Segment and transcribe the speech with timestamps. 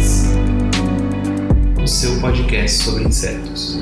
[1.91, 3.77] seu podcast sobre insetos.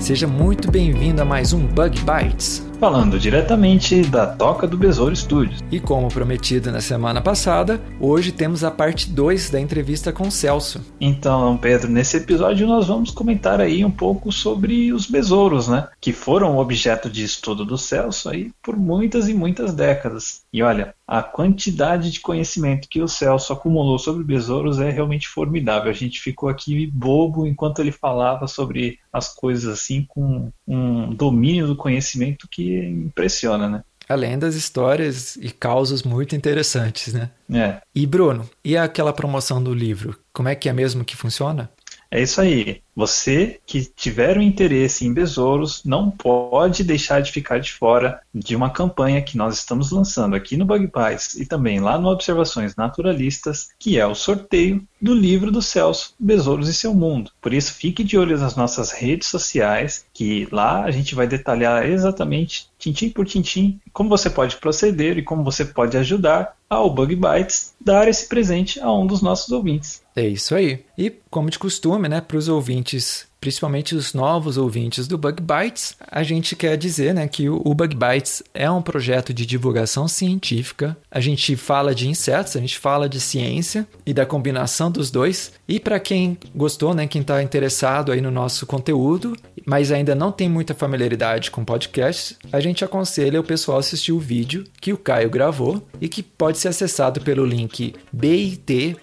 [0.00, 2.69] Seja muito bem-vindo a mais um Bug Bites.
[2.80, 5.62] Falando diretamente da Toca do Besouro Studios.
[5.70, 10.30] E como prometido na semana passada, hoje temos a parte 2 da entrevista com o
[10.30, 10.82] Celso.
[10.98, 15.88] Então, Pedro, nesse episódio nós vamos comentar aí um pouco sobre os besouros, né?
[16.00, 20.40] Que foram objeto de estudo do Celso aí por muitas e muitas décadas.
[20.50, 25.90] E olha, a quantidade de conhecimento que o Celso acumulou sobre besouros é realmente formidável.
[25.90, 31.66] A gente ficou aqui bobo enquanto ele falava sobre as coisas assim com um domínio
[31.66, 33.84] do conhecimento que impressiona, né?
[34.08, 37.30] Além das histórias e causas muito interessantes, né?
[37.52, 40.18] É, E Bruno, e aquela promoção do livro?
[40.32, 41.70] Como é que é mesmo que funciona?
[42.10, 42.82] É isso aí.
[42.94, 48.56] Você que tiver um interesse em besouros não pode deixar de ficar de fora de
[48.56, 52.76] uma campanha que nós estamos lançando aqui no Bug Pies e também lá no Observações
[52.76, 57.30] Naturalistas, que é o sorteio do livro do Celso, Besouros e Seu Mundo.
[57.40, 61.88] Por isso, fique de olho nas nossas redes sociais, que lá a gente vai detalhar
[61.88, 67.16] exatamente, tintim por tintim, como você pode proceder e como você pode ajudar ao Bug
[67.16, 70.02] Bites dar esse presente a um dos nossos ouvintes.
[70.14, 70.84] É isso aí.
[70.96, 75.42] E, como de costume, né, para os ouvintes, ouvintes principalmente os novos ouvintes do Bug
[75.42, 80.06] Bites, a gente quer dizer né, que o Bug Bites é um projeto de divulgação
[80.06, 80.96] científica.
[81.10, 85.52] A gente fala de insetos, a gente fala de ciência e da combinação dos dois.
[85.66, 90.32] E para quem gostou, né, quem está interessado aí no nosso conteúdo, mas ainda não
[90.32, 94.92] tem muita familiaridade com podcast, a gente aconselha o pessoal a assistir o vídeo que
[94.92, 99.00] o Caio gravou e que pode ser acessado pelo link bit.ly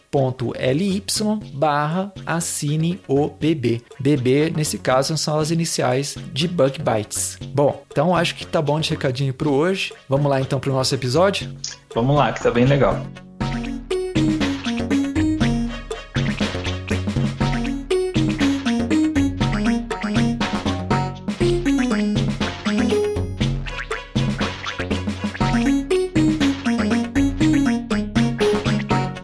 [1.53, 3.81] barra assine o BB.
[4.00, 7.38] BB, nesse caso, são as iniciais de Bug Bites.
[7.53, 9.93] Bom, então acho que tá bom de recadinho pro hoje.
[10.09, 11.49] Vamos lá então pro nosso episódio?
[11.93, 13.01] Vamos lá, que tá bem legal.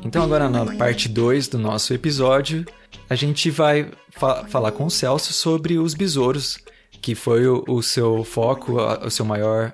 [0.06, 2.66] Então agora na parte 2 do nosso episódio,
[3.10, 6.58] a gente vai fa- falar com o Celso sobre os besouros,
[7.02, 9.74] que foi o, o seu foco, o seu maior,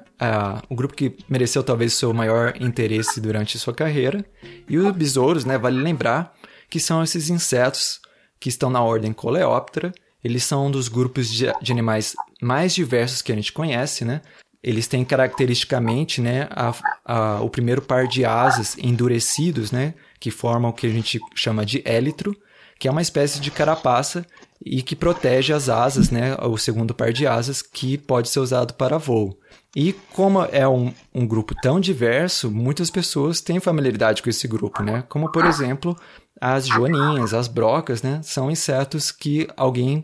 [0.70, 4.26] o grupo que mereceu talvez o seu maior interesse durante sua carreira.
[4.68, 6.34] E os besouros, né, vale lembrar
[6.70, 8.00] que são esses insetos
[8.40, 9.92] que estão na ordem Coleóptera.
[10.24, 14.22] Eles são um dos grupos de, de animais mais diversos que a gente conhece, né?
[14.62, 16.74] Eles têm caracteristicamente, né, a-
[17.06, 21.66] a- o primeiro par de asas endurecidos, né, que formam o que a gente chama
[21.66, 22.36] de élitro,
[22.79, 24.25] que é uma espécie de carapaça
[24.66, 28.73] e que protege as asas, né, o segundo par de asas que pode ser usado
[28.73, 29.38] para voo.
[29.75, 34.81] E como é um, um grupo tão diverso, muitas pessoas têm familiaridade com esse grupo,
[34.81, 35.03] né?
[35.07, 35.95] Como, por exemplo,
[36.41, 38.19] as joaninhas, as brocas, né?
[38.23, 40.03] São insetos que alguém,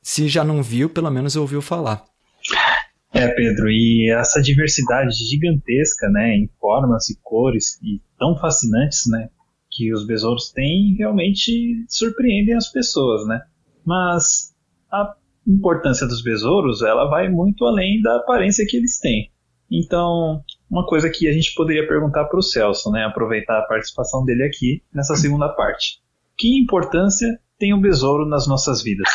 [0.00, 2.04] se já não viu, pelo menos ouviu falar.
[3.12, 9.28] É, Pedro, e essa diversidade gigantesca, né, em formas e cores e tão fascinantes, né,
[9.74, 13.42] que os besouros têm, realmente surpreendem as pessoas, né?
[13.84, 14.54] Mas
[14.90, 15.14] a
[15.46, 19.30] importância dos besouros, ela vai muito além da aparência que eles têm.
[19.70, 24.24] Então, uma coisa que a gente poderia perguntar para o Celso, né, aproveitar a participação
[24.24, 26.00] dele aqui nessa segunda parte.
[26.38, 29.08] Que importância tem o besouro nas nossas vidas?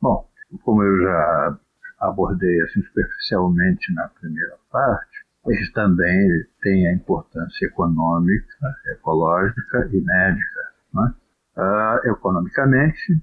[0.00, 0.28] Bom,
[0.62, 1.58] como eu já
[2.00, 5.13] abordei assim superficialmente na primeira parte,
[5.46, 6.28] eles também
[6.62, 10.60] têm a importância econômica, ecológica e médica.
[10.94, 11.14] Né?
[11.56, 13.22] Ah, economicamente,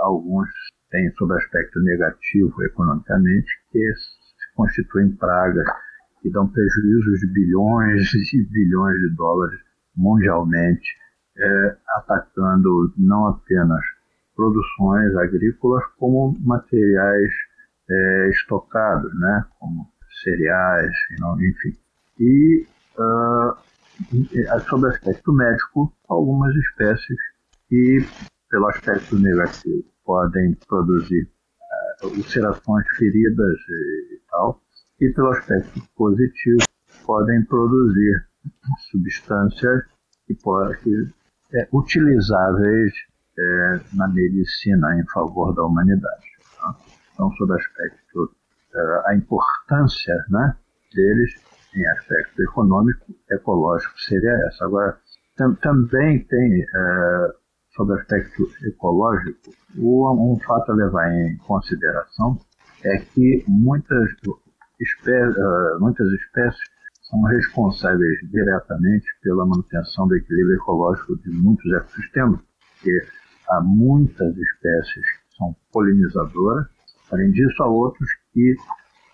[0.00, 0.48] alguns
[0.90, 5.66] têm sob aspecto negativo economicamente, que se constituem pragas
[6.22, 9.60] que dão prejuízos de bilhões e bilhões de dólares
[9.96, 10.88] mundialmente,
[11.36, 13.84] eh, atacando não apenas
[14.34, 17.30] produções agrícolas como materiais
[17.88, 19.86] é, estocados, né, como
[20.22, 20.92] cereais,
[21.40, 21.76] enfim.
[22.20, 22.66] E,
[22.98, 23.56] ah,
[24.12, 27.18] e, sob aspecto médico, algumas espécies
[27.68, 27.98] que,
[28.50, 31.28] pelo aspecto negativo, podem produzir
[31.60, 34.60] ah, ulcerações, feridas e, e tal,
[35.00, 36.62] e pelo aspecto positivo,
[37.04, 38.26] podem produzir
[38.90, 39.84] substâncias
[40.26, 41.12] que, que
[41.54, 42.92] é, utilizáveis
[43.38, 46.24] é, na medicina em favor da humanidade.
[46.56, 46.76] Tá?
[47.12, 48.43] Então, sob aspecto, é,
[49.06, 50.56] a importância né,
[50.94, 51.34] deles
[51.76, 54.64] em aspecto econômico, ecológico seria essa.
[54.64, 54.98] Agora,
[55.36, 57.28] tam, também tem, é,
[57.74, 62.38] sob aspecto ecológico, um, um fato a levar em consideração
[62.84, 64.10] é que muitas,
[64.80, 72.40] espé uh, muitas espécies são responsáveis diretamente pela manutenção do equilíbrio ecológico de muitos ecossistemas,
[72.74, 73.06] porque
[73.48, 76.66] há muitas espécies que são polinizadoras,
[77.10, 78.56] além disso há outros que,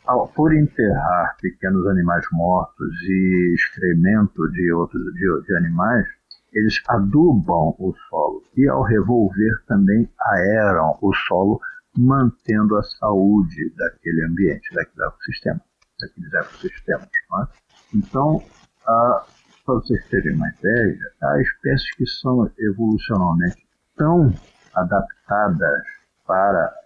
[0.07, 6.07] ao, por enterrar pequenos animais mortos e excremento de outros de, de animais,
[6.53, 11.61] eles adubam o solo e ao revolver também aeram o solo,
[11.97, 15.61] mantendo a saúde daquele ambiente, daquele ecossistema,
[16.01, 17.07] daqueles ecossistemas.
[17.07, 17.97] É?
[17.97, 18.43] Então,
[18.85, 19.25] para
[19.67, 23.65] vocês terem uma ideia, há espécies que são evolucionalmente
[23.97, 24.33] tão
[24.75, 25.83] adaptadas
[26.27, 26.80] para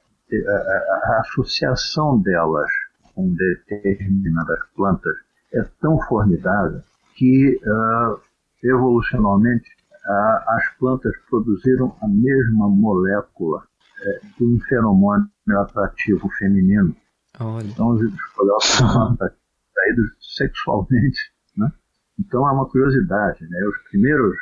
[0.47, 2.71] a, a, a associação delas
[3.15, 5.15] com determinadas plantas
[5.53, 6.83] é tão formidável
[7.15, 8.21] que uh,
[8.63, 9.71] evolucionalmente
[10.05, 15.29] uh, as plantas produziram a mesma molécula uh, de um fenômeno
[15.61, 16.97] atrativo feminino.
[17.39, 17.67] Olha.
[17.67, 21.33] Então os escolhos são atraídos sexualmente.
[21.57, 21.73] Né?
[22.19, 23.47] Então é uma curiosidade.
[23.49, 23.59] Né?
[23.67, 24.37] Os primeiros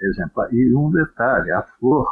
[0.00, 0.52] exemplares.
[0.52, 2.06] E um detalhe: a flor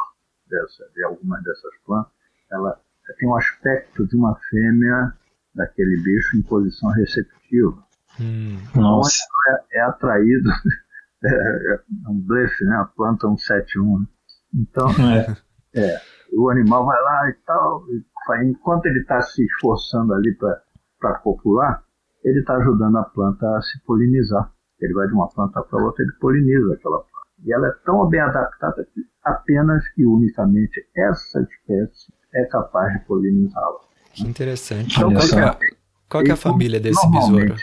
[0.49, 2.11] dessa, de algumas dessas plantas
[2.51, 2.77] ela
[3.17, 5.13] tem um aspecto de uma fêmea
[5.55, 7.83] daquele bicho em posição receptiva.
[8.19, 9.23] Hum, então, nossa.
[9.49, 10.49] É, é atraído,
[11.23, 11.79] é, é,
[12.09, 12.75] um blefe, né?
[12.75, 13.99] A planta 171.
[13.99, 14.05] Né?
[14.53, 14.87] Então,
[15.75, 15.79] é.
[15.79, 16.01] é.
[16.33, 18.03] o animal vai lá e tal, e,
[18.45, 20.37] enquanto ele está se esforçando ali
[20.99, 21.83] para copular,
[22.23, 24.51] ele está ajudando a planta a se polinizar.
[24.79, 27.11] Ele vai de uma planta para outra, ele poliniza aquela planta.
[27.43, 33.05] E ela é tão bem adaptada que apenas e unicamente essa espécie é capaz de
[33.05, 33.79] polinizá-la.
[34.13, 34.97] Que interessante.
[34.97, 35.69] Então, qual, que é,
[36.09, 37.55] qual que é a família desse besouro?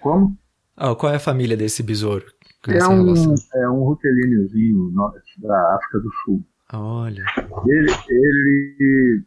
[0.00, 0.36] Como?
[0.80, 2.24] Oh, qual é a família desse besouro?
[2.68, 3.14] É um,
[3.54, 4.92] é um rutelíniozinho
[5.38, 6.44] da África do Sul.
[6.72, 7.24] Olha.
[7.66, 9.24] Ele, ele,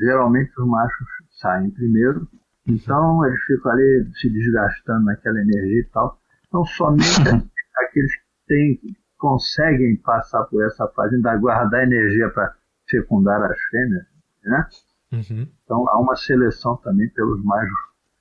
[0.00, 1.06] geralmente os machos
[1.40, 2.26] saem primeiro,
[2.66, 6.18] então eles ficam ali se desgastando naquela energia e tal.
[6.48, 7.20] Então somente
[7.86, 8.80] aqueles que têm,
[9.18, 12.54] conseguem passar por essa fase, ainda guardar energia para
[12.92, 14.06] fecundar as fêmeas,
[14.44, 14.68] né?
[15.12, 15.48] Uhum.
[15.64, 17.68] Então há uma seleção também pelos mais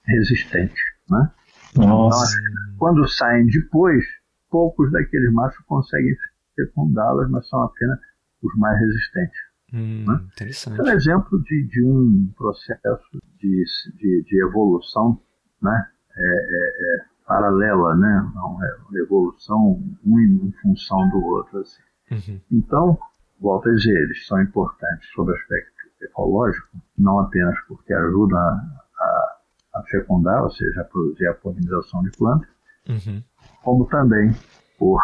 [0.05, 1.31] resistentes, né?
[1.75, 2.37] Nossa.
[2.37, 4.03] Então, quando saem depois,
[4.49, 6.15] poucos daqueles machos conseguem
[6.55, 7.99] fecundá-las, mas são apenas
[8.41, 9.39] os mais resistentes.
[9.73, 10.21] Hum, né?
[10.33, 10.79] Interessante.
[10.79, 13.63] É um exemplo de, de um processo de,
[13.95, 15.21] de, de evolução,
[15.61, 15.87] né?
[16.17, 18.31] É, é, é paralela, né?
[18.35, 21.59] Não, é uma evolução um em função do outro.
[21.59, 21.81] Assim.
[22.11, 22.41] Uhum.
[22.51, 22.99] Então,
[23.41, 25.71] volto a dizer, eles são importantes sob o aspecto
[26.01, 26.67] ecológico,
[26.97, 28.61] não apenas porque ajudam a,
[28.99, 29.37] a,
[29.75, 32.49] a fecundar, ou seja, a produzir a polinização de plantas,
[32.87, 33.23] uhum.
[33.63, 34.31] como também
[34.77, 35.01] por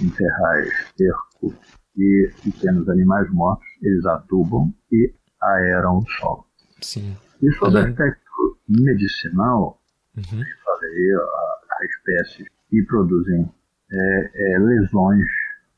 [0.00, 1.54] enterrar esterco
[1.96, 6.46] e pequenos animais mortos, eles adubam e aeram o solo.
[6.80, 7.16] Sim.
[7.42, 9.80] E sob o aspecto medicinal,
[10.16, 10.24] uhum.
[10.64, 13.50] falei, a, a espécies que produzem
[13.92, 15.26] é, é, lesões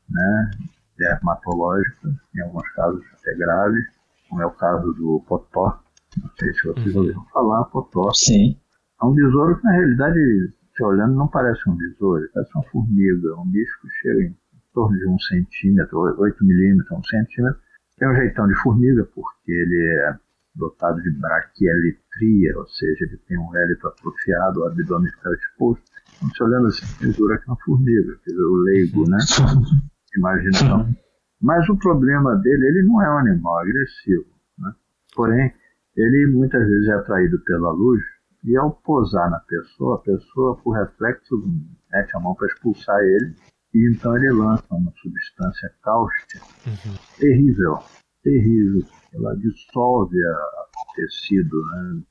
[0.09, 0.51] né,
[0.97, 3.85] dermatológicas, em alguns casos até graves,
[4.29, 5.79] como é o caso do potó.
[6.21, 7.01] Não sei se vocês uhum.
[7.01, 8.11] ouviram falar, potó.
[8.13, 8.57] Sim.
[9.01, 10.19] É um besouro que, na realidade,
[10.75, 14.35] se olhando, não parece um besouro, parece uma formiga, um bicho que chega em
[14.73, 17.59] torno de um centímetro, 8 milímetros, um centímetro.
[17.97, 20.17] Tem um jeitão de formiga, porque ele é
[20.55, 25.83] dotado de braquieletria, ou seja, ele tem um hélito atrofiado, o abdômen fica exposto.
[26.17, 29.17] Então, se olhando assim, ele dura que uma formiga, o leigo, né?
[30.17, 30.95] Imaginação.
[31.41, 34.25] Mas o problema dele, ele não é um animal agressivo.
[34.57, 34.73] Né?
[35.15, 35.53] Porém,
[35.95, 38.01] ele muitas vezes é atraído pela luz
[38.43, 41.35] e ao posar na pessoa, a pessoa, por reflexo,
[41.91, 43.35] mete a mão para expulsar ele
[43.73, 46.95] e então ele lança uma substância cáustica uhum.
[47.17, 47.79] terrível,
[48.21, 48.85] terrível.
[49.13, 52.03] Ela dissolve o tecido né,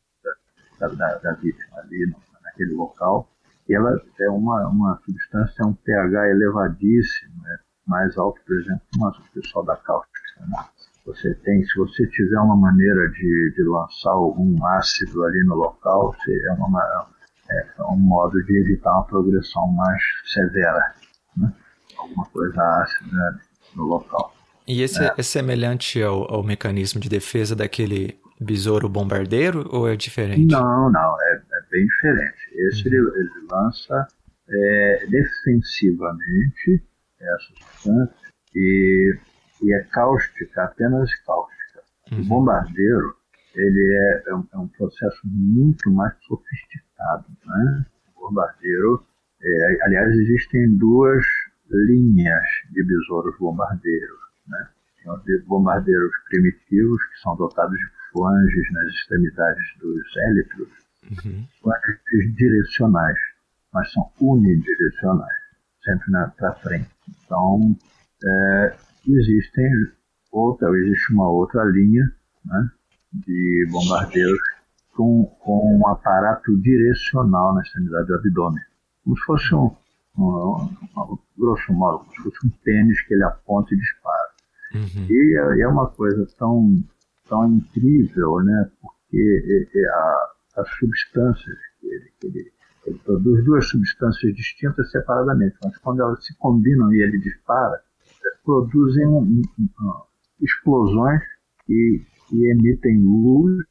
[0.81, 3.29] da, da, da, vítima ali naquele local.
[3.69, 7.59] E ela é uma, uma substância, um pH elevadíssimo, né?
[7.93, 10.47] Mais alto, por exemplo, o pessoal da cáustica.
[10.49, 10.65] Né?
[11.05, 16.15] Você tem, se você tiver uma maneira de, de lançar algum ácido ali no local,
[16.27, 17.07] é, uma,
[17.51, 20.95] é um modo de evitar uma progressão mais severa,
[21.37, 21.53] né?
[21.99, 23.41] alguma coisa ácida
[23.77, 24.35] no local.
[24.67, 29.97] E esse é, é semelhante ao, ao, mecanismo de defesa daquele besouro bombardeiro ou é
[29.97, 30.51] diferente?
[30.53, 32.39] Não, não, é, é bem diferente.
[32.55, 32.95] Esse uhum.
[32.95, 34.07] ele, ele lança
[34.49, 36.83] é, defensivamente
[37.25, 38.15] essa substância
[38.55, 39.19] e,
[39.63, 41.83] e é cáustica, apenas cáustica.
[42.11, 42.21] Uhum.
[42.21, 43.17] O bombardeiro
[43.55, 47.27] ele é, é, um, é, um, processo muito mais sofisticado.
[47.45, 47.87] Né?
[48.17, 49.05] O bombardeiro,
[49.43, 51.25] é, aliás, existem duas
[51.71, 54.19] linhas de besouros bombardeiros.
[54.47, 54.69] Né?
[55.25, 60.69] Tem os bombardeiros primitivos, que são dotados de flanges nas extremidades dos élitros,
[61.11, 61.47] uhum.
[61.61, 63.19] flanges direcionais,
[63.73, 65.43] mas são unidirecionais,
[65.83, 66.91] sempre para frente.
[67.09, 67.77] Então,
[68.25, 69.71] é, existem
[70.31, 72.05] outra, existe uma outra linha
[72.45, 72.71] né,
[73.13, 74.41] de bombardeiros
[74.95, 78.63] com, com um aparato direcional na extremidade do abdômen,
[79.05, 79.71] como se fosse um,
[80.19, 84.33] um, um, grosso modo, como se fosse um tênis que ele aponta e dispara.
[84.75, 85.07] Uhum.
[85.09, 86.83] E é, é, uma coisa tão,
[87.29, 88.71] tão incrível, né?
[88.81, 92.52] Porque é a, as substâncias que ele, que ele,
[92.87, 97.81] ele produz, duas substâncias distintas separadamente, mas quando elas se combinam e ele dispara,
[98.45, 100.03] produzem um, um,
[100.41, 101.23] explosões
[101.65, 103.65] que, que, emitem luz,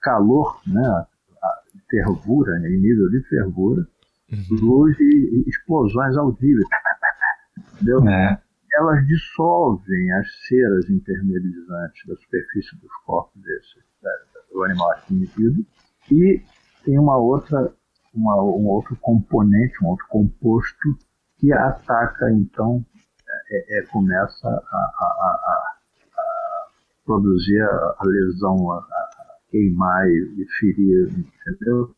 [0.00, 0.86] calor, né?
[0.88, 2.68] A fervura, né?
[2.68, 3.86] em nível de fervura,
[4.32, 4.58] uhum.
[4.60, 6.66] luz e, e, explosões audíveis.
[7.74, 8.08] Entendeu?
[8.08, 8.42] É.
[8.74, 13.78] Elas dissolvem as ceras impermeabilizantes da superfície dos corpos desse,
[14.52, 15.64] do animal atingido
[16.10, 16.42] e
[16.84, 17.72] tem uma outra,
[18.14, 20.98] uma, um outro componente, um outro composto
[21.38, 22.84] que ataca então
[23.50, 25.76] é, é, começa a, a, a, a,
[27.04, 28.86] produzir a, lesão, a,
[29.50, 31.94] queimar e, ferir, entendeu?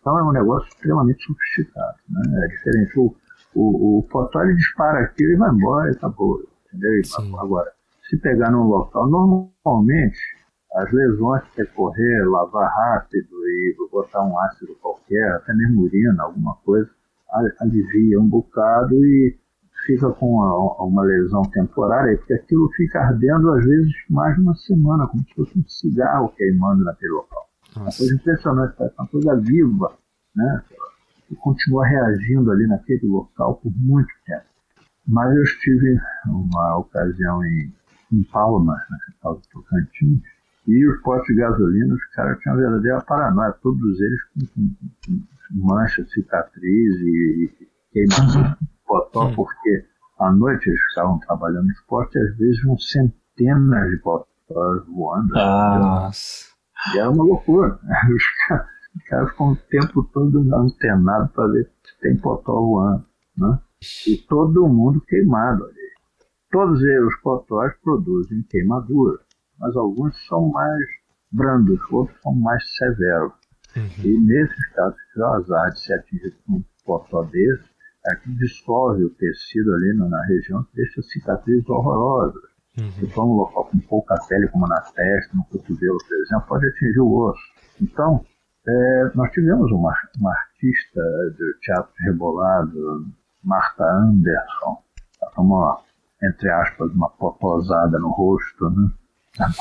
[0.00, 2.44] Então é um negócio extremamente sofisticado, né?
[2.44, 2.98] É diferente.
[2.98, 3.14] O,
[3.54, 7.04] o, o fotógrafo dispara aquilo e vai embora e acabou, entendeu?
[7.04, 7.36] Sim.
[7.38, 7.70] Agora,
[8.08, 10.18] se pegar num local, normalmente
[10.76, 16.90] as lesões percorrer, lavar rápido e botar um ácido qualquer, até mesmo urina, alguma coisa,
[17.60, 19.38] alivia um bocado e
[19.86, 24.54] fica com uma, uma, lesão temporária, porque aquilo fica ardendo às vezes mais de uma
[24.54, 27.48] semana, como se fosse um cigarro queimando naquele local.
[27.68, 27.80] Nossa.
[27.80, 29.96] Uma coisa impressionante, uma coisa viva,
[30.34, 30.62] né?
[31.30, 34.44] E continua reagindo ali naquele local por muito tempo.
[35.08, 37.72] Mas eu estive uma ocasião em,
[38.12, 40.22] em Palmas, na capital do Tocantins,
[40.66, 44.74] e os postos de gasolina, os caras tinham verdadeira paranoia, todos eles com, com,
[45.06, 48.56] com manchas, cicatriz e, e queimação
[48.86, 49.84] potó, porque
[50.18, 55.36] à noite eles estavam trabalhando no esporte e às vezes um centenas de potós voando.
[55.36, 56.46] Ah, nossa.
[56.94, 57.78] E era uma loucura.
[58.14, 63.04] Os caras, os caras ficam o tempo todo antenados para ver se tem potó voando.
[63.36, 63.58] Né?
[64.06, 65.86] E todo mundo queimado ali.
[66.50, 69.18] Todos eles, os potóis, produzem queimadura,
[69.58, 70.84] mas alguns são mais
[71.30, 73.32] brandos, outros são mais severos.
[73.76, 74.04] Uhum.
[74.04, 78.30] E nesses casos, se o azar de ser atingido com um potó desse, é que
[78.36, 82.42] dissolve o tecido ali na região, deixa cicatrizes horrorosas.
[82.78, 82.90] Uhum.
[82.92, 86.66] Se for um local com pouca pele, como na testa, no cotovelo, por exemplo, pode
[86.66, 87.42] atingir o osso.
[87.80, 88.24] Então,
[88.68, 91.00] é, nós tivemos uma, uma artista
[91.36, 93.06] do teatro rebolado,
[93.42, 94.82] Marta Anderson,
[95.22, 95.76] ela tomou,
[96.22, 98.90] entre aspas, uma potosada no rosto, né?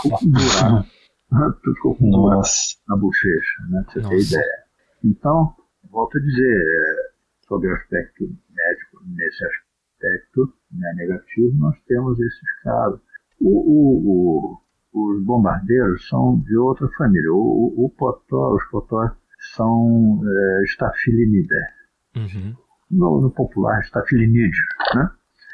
[0.01, 0.88] Com buraco.
[1.63, 2.48] Ficou com buraco
[2.88, 3.84] na bochecha, né?
[3.84, 4.10] Pra você Nossa.
[4.10, 4.63] ter ideia.
[5.03, 5.55] Então,
[5.91, 7.15] volto a dizer, é,
[7.48, 13.00] sobre o aspecto médico, nesse aspecto né, negativo, nós temos esses casos.
[13.39, 14.60] O, o,
[14.94, 17.32] o, os bombardeiros são de outra família.
[17.32, 19.12] O, potó, os potós
[19.55, 21.75] são é, estafilinidae.
[22.15, 22.55] Uhum.
[22.91, 24.58] No, no, popular, estafilinídeos,
[24.96, 25.10] né?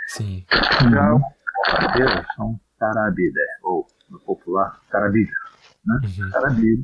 [0.08, 0.46] Sim.
[0.92, 1.22] Já os
[1.72, 3.46] bombardeiros são carabidae,
[4.52, 5.38] popular, carabídeos,
[5.86, 6.00] né?
[6.04, 6.84] Uhum.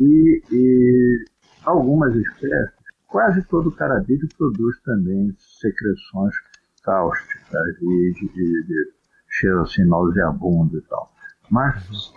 [0.00, 1.24] E, e
[1.64, 6.34] algumas espécies Quase todo carabídeo produz também secreções
[6.82, 8.92] cáusticas e de, de, de
[9.28, 11.12] cheiro assim nauseabundo e tal.
[11.48, 12.12] Mas,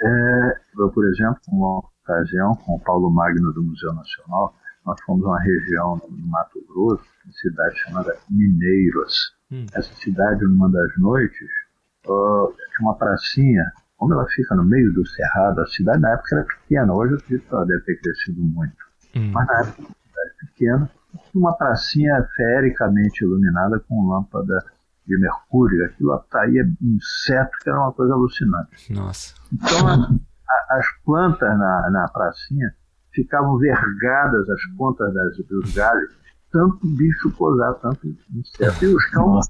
[0.00, 4.54] é, eu, por exemplo, uma ocasião com o Paulo Magno do Museu Nacional,
[4.86, 9.36] nós fomos a uma região no Mato Grosso, uma cidade chamada Mineiros.
[9.50, 9.66] Hum.
[9.74, 11.50] Essa cidade, numa das noites,
[12.06, 13.70] uh, tinha uma pracinha,
[14.02, 17.18] como ela fica no meio do cerrado, a cidade na época era pequena, hoje eu
[17.18, 18.76] acredito que ela deve ter crescido muito.
[19.14, 19.30] Hum.
[19.32, 19.94] Mas na época
[20.40, 20.90] pequena,
[21.32, 24.58] uma pracinha feericamente iluminada com lâmpada
[25.06, 25.84] de mercúrio.
[25.84, 28.92] Aquilo atraía insetos, que era uma coisa alucinante.
[28.92, 29.36] Nossa.
[29.52, 32.74] Então, a, a, as plantas na, na pracinha
[33.12, 36.12] ficavam vergadas as pontas das, dos galhos,
[36.50, 38.84] tanto bicho posar, tanto inseto.
[38.84, 39.46] E os cães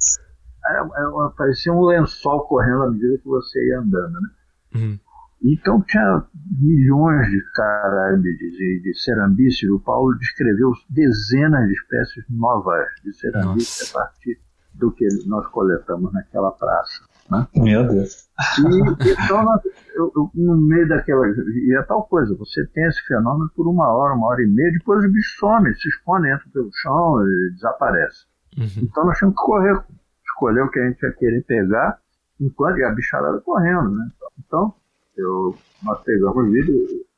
[1.38, 4.28] parecia um lençol correndo à medida que você ia andando, né?
[4.74, 4.98] Uhum.
[5.44, 6.24] Então tinha
[6.60, 9.68] milhões de carábides e de cerambices.
[9.70, 14.38] O Paulo descreveu dezenas de espécies novas de cerambices a partir
[14.74, 17.04] do que nós coletamos naquela praça.
[17.30, 17.46] Né?
[17.56, 18.28] Meu Deus.
[18.58, 19.60] E, então, nós,
[19.94, 21.26] eu, eu, no meio daquela.
[21.26, 24.72] E é tal coisa, você tem esse fenômeno por uma hora, uma hora e meia,
[24.72, 28.26] depois o bicho some, se expõe, entra pelo chão e desaparece.
[28.58, 28.84] Uhum.
[28.84, 29.84] Então nós tínhamos que correr,
[30.26, 31.98] escolher o que a gente ia querer pegar,
[32.40, 33.90] enquanto a bicharada correndo.
[33.90, 34.08] Né?
[34.44, 34.74] Então,
[35.16, 36.74] eu, nós pegamos o vídeo,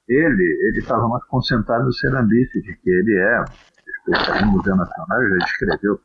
[0.08, 3.44] ele ele estava mais concentrado no cerambice, de que ele é
[4.04, 6.00] especialista no Museu Nacional, já escreveu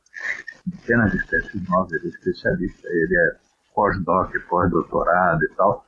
[0.63, 5.85] centenas de espécies novas, ele é especialista, ele é pós-doc, pós-doutorado e tal,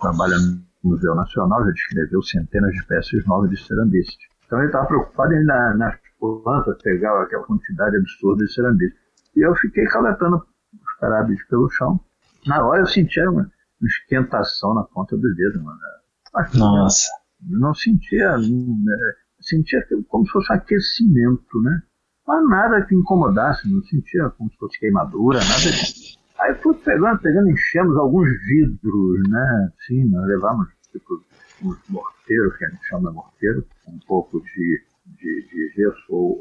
[0.00, 4.16] trabalha no Museu Nacional, já descreveu centenas de espécies novas de cerambice.
[4.46, 8.96] Então ele estava preocupado em na, nas plantas pegar aquela quantidade absurda de cerambice.
[9.36, 12.00] E eu fiquei coletando os carábides pelo chão.
[12.46, 13.50] Na hora eu sentia uma,
[13.82, 15.78] esquentação na ponta dos dedos, mano.
[16.34, 17.06] Mas, Nossa.
[17.40, 18.96] Não sentia, né,
[19.40, 21.82] sentia como se fosse aquecimento, né?
[22.26, 26.18] Mas nada que incomodasse, não sentia como se fosse queimadura, nada disso.
[26.40, 29.72] Aí fui pegando, pegando, enchemos alguns vidros, né?
[29.86, 31.22] Sim, nós levamos tipo
[31.62, 36.37] uns morteiros, que a gente chama morteiro, um pouco de, de, de gesso ou,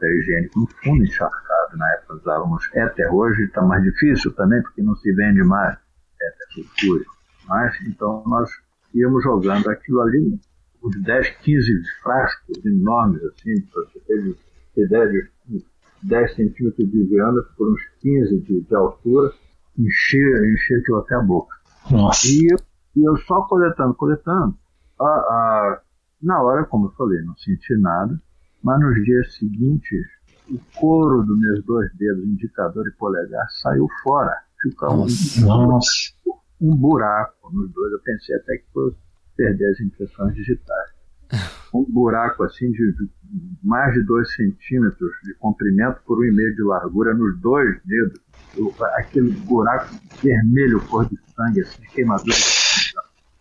[0.00, 1.76] papel higiênico no fundo encharcado.
[1.76, 5.76] Na época usávamos éter, hoje está mais difícil também, porque não se vende mais
[6.20, 7.12] éter sulfúrico.
[7.46, 8.50] Mas, então, nós
[8.94, 10.40] íamos jogando aquilo ali,
[10.82, 15.64] uns 10, 15 frascos enormes, assim, para você ter ideia de
[16.02, 19.32] 10 centímetros de diâmetro por uns 15 de, de altura,
[19.78, 21.54] encher, encher aquilo até a boca.
[21.90, 22.26] Nossa.
[22.26, 22.58] E eu,
[22.96, 24.56] e eu só coletando, coletando.
[24.98, 25.82] A, a,
[26.22, 28.20] na hora, como eu falei, não senti nada,
[28.62, 30.06] mas nos dias seguintes,
[30.50, 34.36] o couro dos meus dois dedos, indicador e polegar, saiu fora.
[34.62, 35.06] Ficou um,
[36.60, 37.92] um buraco nos dois.
[37.92, 38.96] Eu pensei até que fosse
[39.36, 40.90] perder as impressões digitais.
[41.72, 43.08] Um buraco assim de, de
[43.62, 48.20] mais de 2 centímetros de comprimento por um e meio de largura nos dois dedos.
[48.96, 52.34] aquele buraco vermelho, cor de sangue, assim, de queimadura.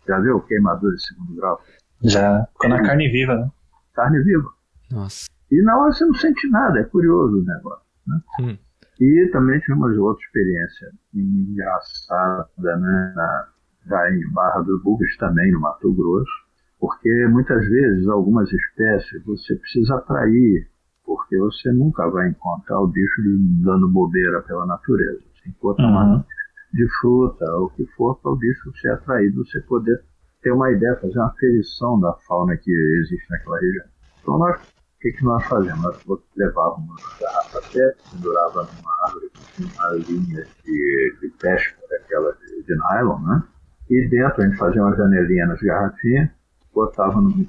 [0.07, 1.59] Já viu queimadura de segundo grau?
[2.03, 2.45] Já.
[2.51, 3.49] Ficou na carne viva, né?
[3.95, 4.53] Carne viva.
[4.91, 5.27] Nossa.
[5.51, 7.85] E na hora você não sente nada, é curioso o negócio.
[8.07, 8.21] Né?
[8.41, 8.57] Hum.
[8.99, 13.13] E também tivemos outra experiência engraçada, né?
[13.15, 13.47] Na,
[13.87, 16.49] já em Barra do Burris também, no Mato Grosso
[16.79, 20.67] porque muitas vezes algumas espécies você precisa atrair,
[21.05, 23.21] porque você nunca vai encontrar o bicho
[23.61, 25.19] dando bobeira pela natureza.
[25.33, 25.91] Você encontra uhum.
[25.91, 26.25] uma
[26.73, 30.01] de fruta ou o que for para o bicho ser atraído, você poder
[30.41, 33.85] ter uma ideia, fazer uma aferição da fauna que existe naquela região.
[34.21, 34.61] Então nós,
[34.99, 35.81] o que, que nós fazemos?
[35.81, 42.63] Nós levávamos garrafa PET, pendurava numa árvore com uma linha de, de pesca daquela de,
[42.63, 43.43] de nylon, né?
[43.89, 46.29] E dentro a gente fazia uma janelinha nas garrafinhas
[46.73, 47.47] botava no,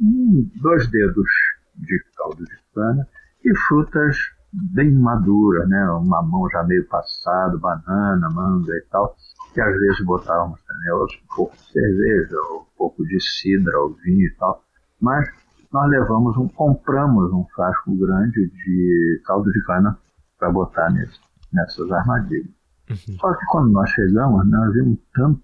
[0.00, 1.28] um, dois dedos
[1.76, 3.08] de caldo de cana
[3.44, 4.16] e frutas
[4.52, 5.90] bem maduras, né?
[5.92, 9.16] Um mamão já meio passado, banana, manga e tal,
[9.52, 14.26] que às vezes botávamos também um pouco de cerveja, um pouco de cidra, ou vinho
[14.26, 14.64] e tal.
[15.00, 15.28] Mas
[15.74, 19.98] nós levamos um, compramos um frasco grande de caldo de cana
[20.38, 21.18] para botar nesse,
[21.52, 22.46] nessas armadilhas.
[22.88, 23.16] Uhum.
[23.18, 25.42] Só que quando nós chegamos, nós vimos tanta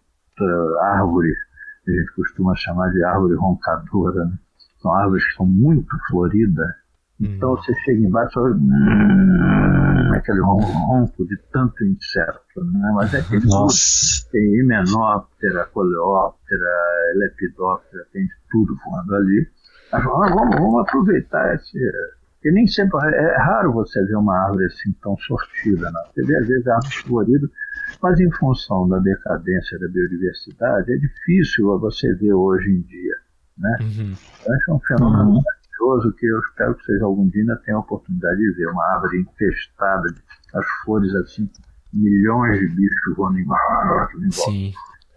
[0.83, 1.35] árvore
[1.89, 4.25] a gente costuma chamar de árvore roncadora.
[4.25, 4.39] Né?
[4.81, 6.69] São árvores que são muito floridas.
[7.21, 7.57] Então hum.
[7.57, 12.93] você chega embaixo e hum, aquele ronco de tanto inseto, né?
[12.95, 13.41] Mas é que
[14.31, 16.71] tem himenóptera, coleóptera,
[17.17, 19.47] lepidóptera, tem tudo voando ali.
[19.93, 21.79] Vamos, vamos aproveitar esse.
[22.35, 22.99] Porque nem sempre.
[23.15, 25.91] É, é raro você ver uma árvore assim tão sortida.
[25.91, 26.01] Né?
[26.15, 27.51] Você vê às vezes árvores floridas
[28.03, 33.15] mas em função da decadência da biodiversidade, é difícil você ver hoje em dia.
[33.59, 33.77] Né?
[33.81, 34.15] Uhum.
[34.41, 35.43] Então, é um fenômeno uhum.
[35.43, 38.69] maravilhoso que eu espero que vocês algum dia tenham a oportunidade de ver.
[38.69, 40.23] Uma árvore infestada, de,
[40.55, 41.51] as flores assim,
[41.93, 44.09] milhões de bichos voando em volta.
[44.31, 44.73] Sim.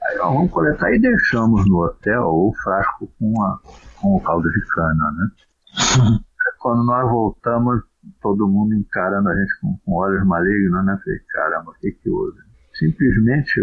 [0.05, 3.59] Aí nós vamos coletar e deixamos no hotel o frasco com, a,
[4.01, 5.11] com o caldo de cana.
[5.11, 6.19] Né?
[6.59, 7.81] Quando nós voltamos,
[8.21, 10.97] todo mundo encarando a gente com, com olhos malignos, né?
[11.03, 12.39] Falei, caramba, o que que houve?
[12.73, 13.61] simplesmente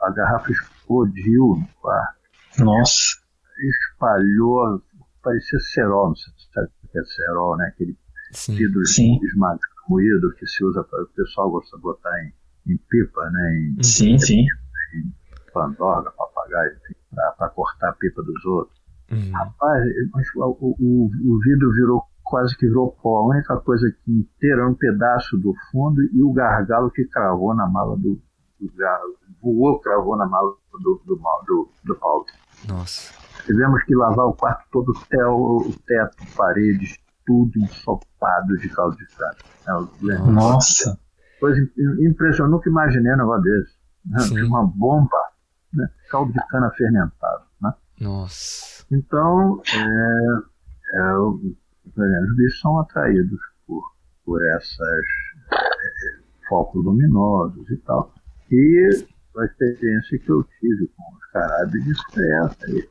[0.00, 2.20] a garrafa explodiu no quarto.
[2.58, 3.20] Nossa.
[3.58, 4.82] Espalhou,
[5.22, 7.66] parecia cerol, não sei se sabe o que é cerol, né?
[7.68, 7.96] Aquele
[8.32, 12.76] sim, vidro esmagado, moído que se usa para o pessoal gosta de botar em, em
[12.88, 13.74] pipa, né?
[13.78, 14.40] Em, sim, sim.
[14.40, 14.46] Em
[15.52, 16.76] pandorga, papagaio,
[17.36, 18.80] para cortar a pipa dos outros.
[19.10, 19.32] Uhum.
[19.32, 19.84] Rapaz,
[20.36, 23.18] o, o, o vidro virou quase que virou pó.
[23.18, 27.54] A única coisa que inteira era um pedaço do fundo e o gargalo que cravou
[27.54, 28.20] na mala do,
[28.60, 28.72] do,
[29.42, 32.24] voou, cravou na mala do, do, do, do Paulo.
[32.68, 33.12] Nossa.
[33.44, 40.30] Tivemos que lavar o quarto todo, o teto, paredes, tudo ensopado de caldo de cana.
[40.30, 40.98] Nossa!
[41.40, 41.58] Coisa
[42.00, 43.80] impressionante, nunca imaginei um negócio desse.
[44.34, 44.42] Né?
[44.44, 45.18] Uma bomba,
[45.72, 45.88] né?
[46.10, 47.44] caldo de cana fermentado.
[47.60, 47.72] Né?
[48.00, 48.84] Nossa!
[48.90, 53.82] Então, é, é, os bichos são atraídos por,
[54.24, 55.04] por essas
[55.52, 58.12] é, focos luminosos e tal.
[58.50, 59.06] E
[59.38, 62.90] a experiência que eu tive com os carábides foi essa.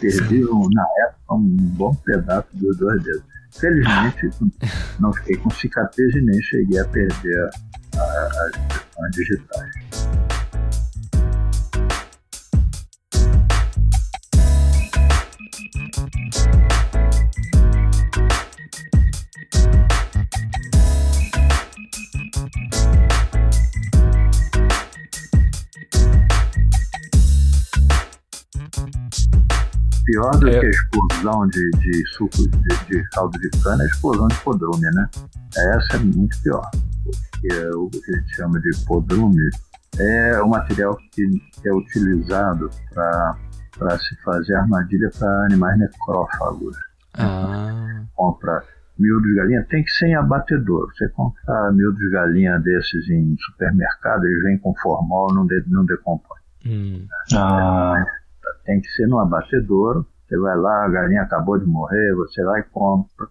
[0.00, 3.24] Perdi, na época, um bom pedaço dos dois dedos.
[3.58, 4.30] Felizmente,
[5.00, 7.50] não fiquei com cicatriz e nem cheguei a perder
[7.94, 10.15] as impressões digitais.
[30.16, 30.60] Pior do é.
[30.60, 34.40] que a explosão de, de suco de, de, caldo de cana é a explosão de
[34.40, 35.08] podrume, né?
[35.56, 36.70] Essa é muito pior,
[37.04, 39.50] porque o que a gente chama de podrume
[39.98, 41.26] é o material que,
[41.60, 46.76] que é utilizado para se fazer armadilha para animais necrófagos.
[47.14, 48.02] Ah.
[48.14, 48.62] Compra
[48.98, 50.90] miúdo de galinha, tem que ser em abatedor.
[50.94, 55.84] Você compra miúdo de galinha desses em supermercado, eles vêm com formol, não, de, não
[55.84, 56.38] decompõe.
[56.64, 57.06] Hum.
[57.34, 58.02] Ah
[58.66, 60.06] tem que ser no abatedouro.
[60.28, 63.28] Você vai lá, a galinha acabou de morrer, você vai e compra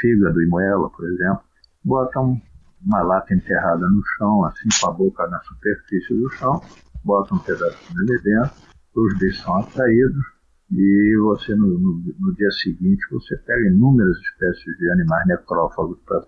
[0.00, 1.42] fígado e moela, por exemplo,
[1.84, 2.40] bota um,
[2.84, 6.60] uma lata enterrada no chão, assim com a boca na superfície do chão,
[7.04, 8.54] bota um pedacinho ali dentro,
[8.96, 10.34] os bichos são atraídos.
[10.72, 16.26] E você no, no, no dia seguinte você pega inúmeras espécies de animais necrófagos para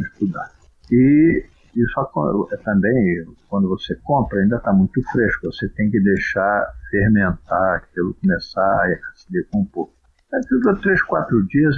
[0.00, 0.52] estudar.
[0.90, 1.44] E
[1.76, 5.46] isso é também, quando você compra, ainda está muito fresco.
[5.52, 9.90] Você tem que deixar fermentar, aquilo começar a se decompor.
[10.32, 11.76] Aí, dura três, quatro dias,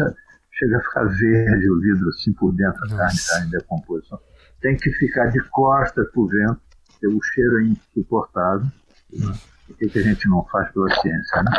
[0.53, 4.19] chega a ficar verde o vidro assim por dentro, a carne está em decomposição.
[4.61, 8.67] Tem que ficar de costas para o vento, porque o cheiro é insuportável.
[9.69, 11.51] O que, que a gente não faz pela ciência, né?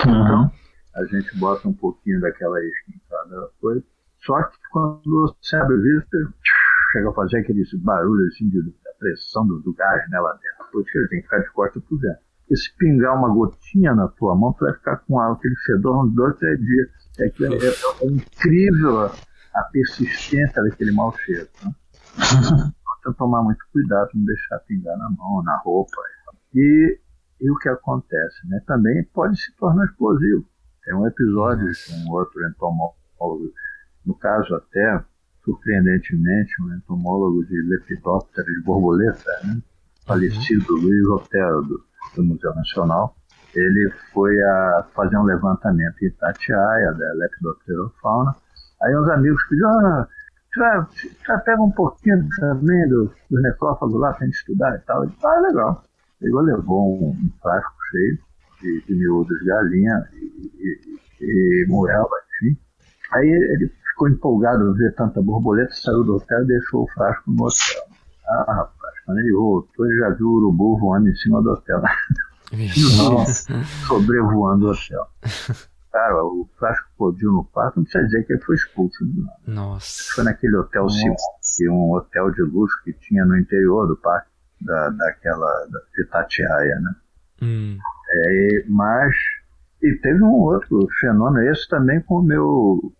[0.00, 0.50] Então,
[0.94, 3.84] a gente bota um pouquinho daquela isca em cada coisa.
[4.24, 6.34] Só que quando você abre o vidro,
[6.92, 10.72] chega a fazer aquele barulho assim de, da pressão do, do gás né, lá dentro.
[10.72, 12.28] Por isso que ele tem que ficar de costas pro vento.
[12.50, 16.14] E se pingar uma gotinha na tua mão, tu vai ficar com aquele fedor uns
[16.14, 16.88] dois, três dias.
[17.18, 21.48] É, é, é, é incrível a, persistência daquele mau cheiro.
[21.62, 21.72] Né?
[23.00, 26.00] então, tomar muito cuidado, não deixar pingar na mão, na roupa.
[26.54, 26.98] E,
[27.40, 28.48] e o que acontece?
[28.48, 28.62] Né?
[28.66, 30.46] Também pode se tornar explosivo.
[30.84, 33.52] Tem um episódio com um outro entomólogo,
[34.06, 35.04] no caso até
[35.48, 39.62] surpreendentemente, um entomólogo de lepidóptera de borboleta, né?
[40.06, 40.74] falecido.
[40.74, 41.84] Luiz Otero, do,
[42.16, 43.16] do, Museu Nacional,
[43.54, 48.36] ele foi a fazer um levantamento em Itatiaia, da lepidopterofauna.
[48.82, 50.08] Aí uns amigos pediram, ah,
[51.26, 55.02] já, pega um pouquinho também do, do necrófago lá para a gente estudar e tal.
[55.02, 55.82] Ele disse, ah, legal.
[56.20, 58.18] Ele levou um, um frasco cheio
[58.60, 60.80] de, de miúdos de galinha e,
[61.20, 62.08] e, e moela,
[62.42, 62.58] enfim.
[63.12, 67.44] Aí ele ficou empolgado ver tanta borboleta, saiu do hotel e deixou o frasco no
[67.44, 67.82] hotel.
[68.28, 71.82] Ah, rapaz, quando ele voltou, ele já viu o urubu voando em cima do hotel.
[72.96, 73.52] Nossa,
[73.88, 75.08] sobrevoando o hotel.
[75.90, 78.98] Cara, o frasco explodiu no quarto, não precisa dizer que ele foi expulso.
[79.46, 80.14] Nossa.
[80.14, 81.16] Foi naquele hotel Simon,
[81.56, 84.28] que um hotel de luxo que tinha no interior do parque,
[84.60, 86.94] da, daquela, da, de Tatiaia, né?
[87.42, 87.78] Hum.
[88.10, 89.14] É, mas,
[89.82, 92.92] e teve um outro fenômeno, esse também com o meu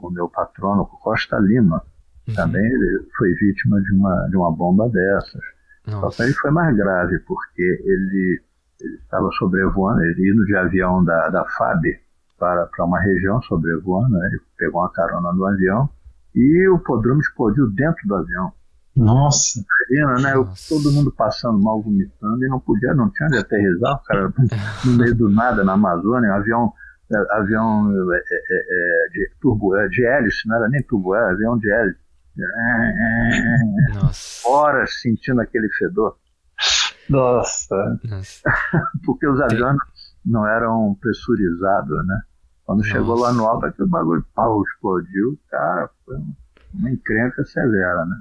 [0.00, 1.82] com o meu patrono, Costa Lima.
[2.28, 2.34] Uhum.
[2.34, 5.40] Também ele foi vítima de uma, de uma bomba dessas.
[5.86, 6.00] Nossa.
[6.00, 8.42] Só que ele foi mais grave, porque ele,
[8.80, 11.82] ele estava sobrevoando, ele indo de avião da, da FAB
[12.38, 14.26] para, para uma região sobrevoando, né?
[14.26, 15.88] ele pegou uma carona no avião
[16.34, 18.52] e o podrome explodiu dentro do avião.
[18.94, 19.64] Nossa!
[19.90, 20.34] Imagina, né?
[20.34, 20.74] Nossa.
[20.74, 24.32] Todo mundo passando mal, vomitando, e não podia, não tinha onde aterrizar, o cara
[24.84, 26.72] no meio do nada, na Amazônia, o avião
[27.30, 31.70] avião é, é, é, de, turbo, de hélice, não era nem turbo, era avião de
[31.70, 32.00] hélice.
[33.94, 34.48] Nossa.
[34.48, 36.16] Horas sentindo aquele fedor.
[37.08, 38.00] Nossa.
[38.04, 38.42] Nossa.
[39.04, 39.78] Porque os aviões
[40.24, 42.20] não eram pressurizados, né?
[42.64, 42.90] Quando Nossa.
[42.90, 46.16] chegou lá no alto, aquele bagulho pau, explodiu, cara, foi
[46.74, 48.16] uma encrenca severa, né?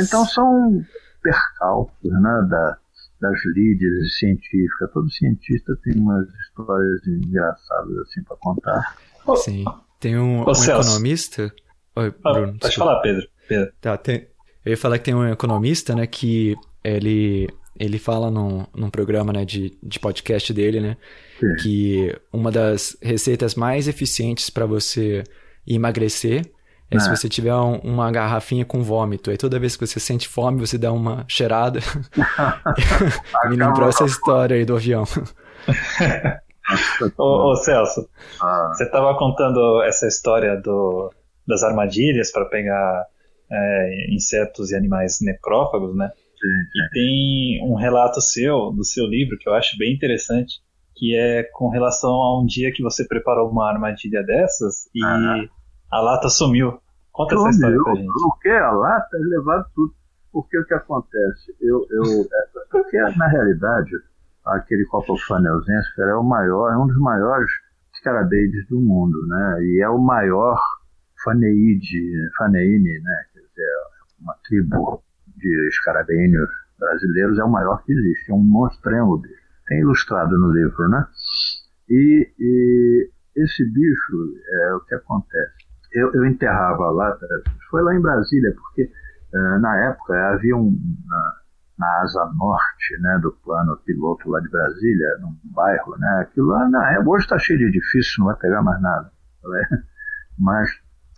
[0.00, 0.82] Então são
[1.22, 2.78] percalços, né, da,
[3.22, 4.90] das líderes científicas.
[4.92, 8.96] Todo cientista tem umas histórias engraçadas assim para contar.
[9.36, 9.64] Sim.
[10.00, 11.54] Tem um, um economista.
[11.94, 12.58] Oi, ah, Bruno.
[12.58, 13.26] pode falar, Pedro.
[13.48, 13.72] Pedro.
[13.80, 14.26] Tá, tem...
[14.64, 19.32] Eu ia falar que tem um economista, né, que ele ele fala num, num programa
[19.32, 20.96] né, de, de podcast dele, né?
[21.40, 21.56] Sim.
[21.62, 25.24] Que uma das receitas mais eficientes para você
[25.66, 26.52] emagrecer
[26.96, 27.16] é, se é.
[27.16, 29.30] você tiver um, uma garrafinha com vômito.
[29.30, 31.80] Aí toda vez que você sente fome, você dá uma cheirada.
[33.48, 35.04] Me lembrou essa história aí do avião.
[37.18, 38.08] ô, ô, Celso,
[38.40, 38.70] ah.
[38.72, 41.10] você estava contando essa história do,
[41.46, 43.06] das armadilhas para pegar
[43.50, 46.08] é, insetos e animais necrófagos, né?
[46.08, 46.78] Sim, sim.
[46.78, 50.60] E tem um relato seu, do seu livro, que eu acho bem interessante,
[50.96, 55.44] que é com relação a um dia que você preparou uma armadilha dessas e ah.
[55.90, 56.78] a lata sumiu.
[57.12, 58.08] Conta essa história pra gente.
[58.08, 58.48] O que?
[58.48, 59.18] A lata?
[59.18, 59.94] Levado tudo.
[60.32, 61.54] Porque o que acontece?
[61.60, 63.90] Eu, eu, é, porque, na realidade,
[64.46, 67.50] aquele Copofanelsense é o maior, é um dos maiores
[67.94, 69.58] escarabeides do mundo, né?
[69.62, 70.58] E é o maior
[71.22, 73.24] faneide, faneine, né?
[73.34, 73.68] Quer dizer,
[74.20, 75.02] uma tribo
[75.36, 79.36] de escarabeíneos brasileiros é o maior que existe, é um monstrengo dele.
[79.68, 81.06] Tem ilustrado no livro, né?
[81.90, 85.61] E, e esse bicho, é o que acontece.
[85.94, 87.16] Eu, eu enterrava lá,
[87.70, 88.90] foi lá em Brasília, porque
[89.34, 90.76] uh, na época havia um,
[91.06, 91.34] na,
[91.78, 96.20] na, asa norte né, do plano piloto lá de Brasília, num bairro, né?
[96.22, 99.12] Aquilo lá, na época, hoje está cheio de edifícios, não vai pegar mais nada.
[99.44, 99.82] Né?
[100.38, 100.70] Mas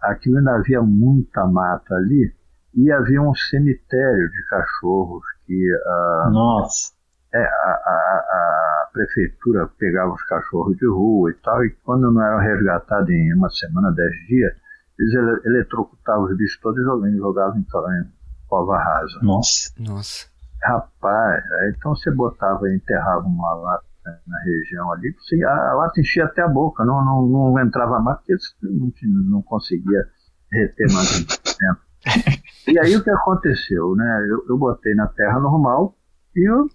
[0.02, 2.34] aquilo ainda havia muita mata ali
[2.74, 6.92] e havia um cemitério de cachorros que uh, Nossa.
[7.32, 12.22] É, a, a, a, prefeitura pegava os cachorros de rua e tal, e quando não
[12.22, 14.52] eram resgatados em uma semana, dez dias,
[14.98, 18.12] eles eletrocutavam os bichos todos e jogavam em, em
[18.48, 19.18] cova rasa.
[19.22, 19.70] Nossa.
[19.78, 20.26] Nossa.
[20.62, 21.44] Rapaz,
[21.76, 23.84] então você botava e enterrava uma lata
[24.26, 28.00] na região ali, você, a, a lata enchia até a boca, não, não, não entrava
[28.00, 28.92] mais porque não,
[29.30, 30.06] não conseguia
[30.50, 31.80] reter mais tempo.
[32.66, 34.26] E aí o que aconteceu, né?
[34.30, 35.94] Eu, eu botei na terra normal
[36.34, 36.66] e, eu,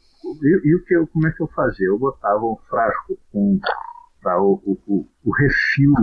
[0.44, 1.88] e, e, o que eu, como é que eu fazia?
[1.88, 3.60] Eu botava um frasco com
[4.22, 5.94] para o, o, o, refil,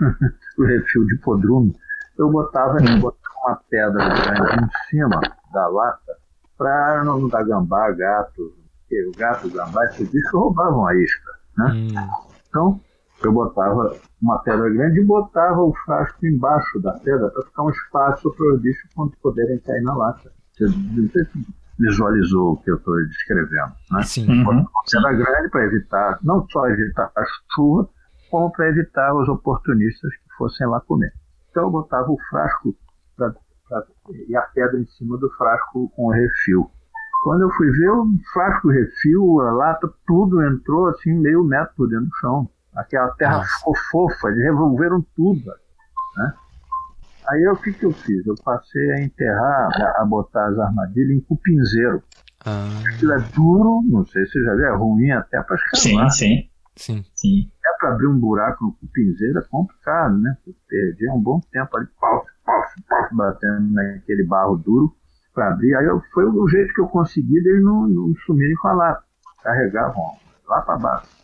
[0.58, 1.74] o refil de podrume,
[2.18, 5.20] eu botava, eu botava uma pedra grande em cima
[5.52, 6.16] da lata
[6.56, 8.42] para não dar gambá, gato,
[8.90, 11.72] o gato, gambá, esses bichos roubavam a isca, né?
[11.72, 12.10] Hum.
[12.48, 12.80] Então,
[13.22, 17.70] eu botava uma pedra grande e botava o frasco embaixo da pedra para ficar um
[17.70, 18.90] espaço para os bichos
[19.22, 20.32] poderem cair na lata.
[20.52, 21.28] Você
[21.78, 24.02] visualizou o que eu estou descrevendo, né?
[24.02, 24.28] Sim.
[24.28, 24.50] Uhum.
[24.50, 27.88] Uma pedra grande para evitar, não só evitar a chuva,
[28.30, 31.12] como para evitar os oportunistas que fossem lá comer.
[31.50, 32.74] Então eu botava o frasco
[33.16, 33.32] pra,
[33.68, 33.84] pra,
[34.28, 36.70] e a pedra em cima do frasco com o refil.
[37.22, 41.74] Quando eu fui ver, o frasco, o refil, a lata, tudo entrou assim meio metro
[41.76, 42.48] por dentro do chão.
[42.74, 45.42] Aquela terra ficou fofa, eles revolveram tudo.
[46.16, 46.32] Né?
[47.28, 48.24] Aí o que, que eu fiz?
[48.26, 52.02] Eu passei a enterrar, a, botar as armadilhas em cupinzeiro.
[52.46, 52.68] Ah.
[52.94, 56.10] Aquilo é duro, não sei se você já viu, é ruim até para escavar.
[56.10, 56.47] Sim, sim.
[57.14, 57.50] Sim.
[57.66, 60.36] É para abrir um buraco no cupinzeiro é complicado, né?
[60.46, 64.94] Eu perdi um bom tempo ali, pau, pau, pau, batendo naquele barro duro
[65.34, 65.74] para abrir.
[65.76, 69.02] Aí eu, foi o jeito que eu consegui dele não, não sumirem com a lata.
[69.42, 70.16] Carregavam
[70.48, 71.18] lá para baixo.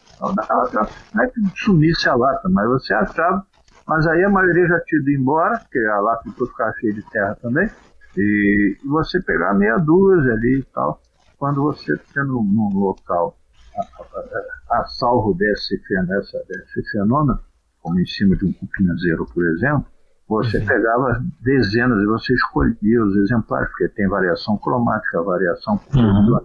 [1.14, 3.46] Não é que sumisse a lata, mas você achava.
[3.86, 7.02] Mas aí a maioria já tinha ido embora, porque a lata depois ficava cheia de
[7.10, 7.68] terra também.
[8.16, 11.00] E você pegar meia dúzia ali e tal.
[11.36, 13.36] Quando você tendo num local
[13.76, 17.38] a, a, a salvo desse, dessa, desse fenômeno,
[17.80, 19.86] como em cima de um cupinzeiro, por exemplo,
[20.26, 20.66] você uhum.
[20.66, 26.40] pegava dezenas e você escolhia os exemplares, porque tem variação cromática, variação uhum.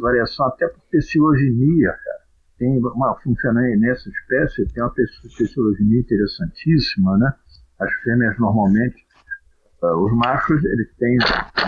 [0.00, 2.26] variação até por psilogenia, cara
[2.58, 7.34] tem uma funciona nessa espécie tem uma psicologia interessantíssima, né?
[7.78, 8.96] As fêmeas normalmente,
[9.82, 11.18] uh, os machos eles têm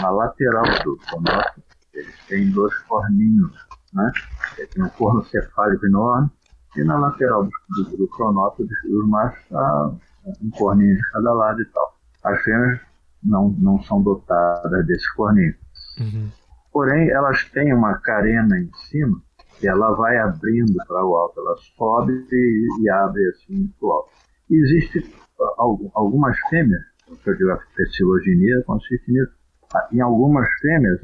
[0.01, 3.53] na lateral do pronoto, eles têm dois corninhos,
[3.93, 4.13] né?
[4.73, 6.31] Tem um corno cefálico enorme
[6.77, 9.93] e na lateral do, do, cronópodo os machos há
[10.43, 11.99] um corninho de cada lado e tal.
[12.25, 12.81] As fêmeas
[13.23, 15.55] não, não são dotadas desse corninho.
[16.01, 16.31] Uhum.
[16.73, 19.21] Porém, elas têm uma carena em cima
[19.67, 24.11] ela vai abrindo para o alto, ela sobe e, e abre assim para o alto.
[24.51, 25.03] Existem
[25.41, 26.81] uh, algumas fêmeas,
[27.23, 29.33] que eu digo a psilogenia consiste nisso,
[29.75, 31.01] ah, em algumas fêmeas,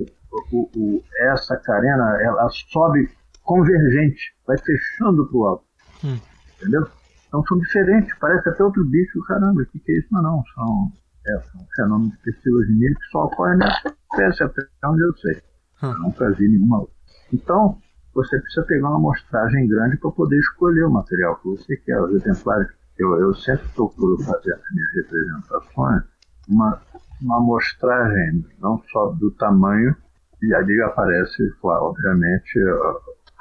[0.53, 3.09] o, o, essa carena ela sobe
[3.43, 5.65] convergente, vai fechando para o alto.
[6.05, 6.19] Hum.
[6.57, 6.87] Entendeu?
[7.29, 10.09] Então são diferentes, parece até outro bicho, caramba, o que, que é isso?
[10.11, 10.93] Mas não, são,
[11.27, 15.43] é, são fenômenos de psilogenia que só ocorrem nessa espécie, até onde eu sei.
[15.83, 15.93] Hum.
[15.93, 16.95] Eu nunca vi nenhuma outra.
[17.33, 17.79] Então,
[18.15, 22.01] você precisa pegar uma amostragem grande para poder escolher o material que você quer.
[22.01, 26.03] Os exemplares, eu, eu sempre procuro fazer nas minhas representações
[26.49, 26.81] uma,
[27.21, 29.97] uma amostragem não só do tamanho
[30.47, 32.59] E ali aparece, claro, obviamente,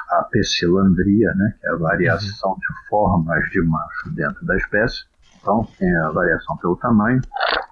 [0.09, 2.57] a pecilandria, né, que é a variação uhum.
[2.57, 5.03] de formas de macho dentro da espécie.
[5.41, 7.21] Então, tem a variação pelo tamanho.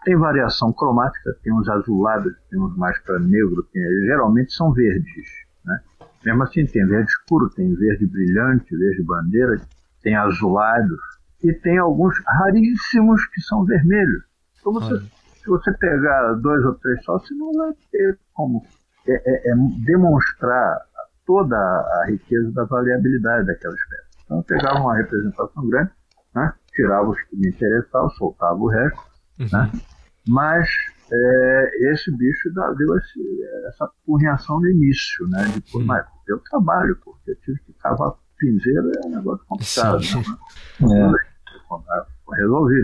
[0.03, 5.27] Tem variação cromática, tem uns azulados, tem uns mais para negro, tem, geralmente são verdes.
[5.63, 5.79] Né?
[6.25, 9.61] Mesmo assim, tem verde escuro, tem verde brilhante, verde bandeira,
[10.01, 10.99] tem azulados,
[11.43, 14.23] e tem alguns raríssimos que são vermelhos.
[14.59, 14.99] Então, você,
[15.35, 18.65] se você pegar dois ou três só, você não vai ter como
[19.07, 20.79] é, é, é demonstrar
[21.25, 24.09] toda a riqueza da variabilidade daquela espécie.
[24.25, 25.91] Então, eu pegava uma representação grande,
[26.35, 26.53] né?
[26.73, 29.01] tirava os que me interessavam, soltava o resto,
[29.39, 29.47] uhum.
[29.51, 29.71] né?
[30.27, 30.69] mas
[31.11, 35.51] é, esse bicho deu esse, essa punhação no início, né?
[35.53, 39.99] Depois, mas eu trabalho, porque eu tive que cavar pinzeiro, é um negócio complicado.
[39.99, 40.37] Né?
[42.31, 42.35] É.
[42.35, 42.81] Resolvi.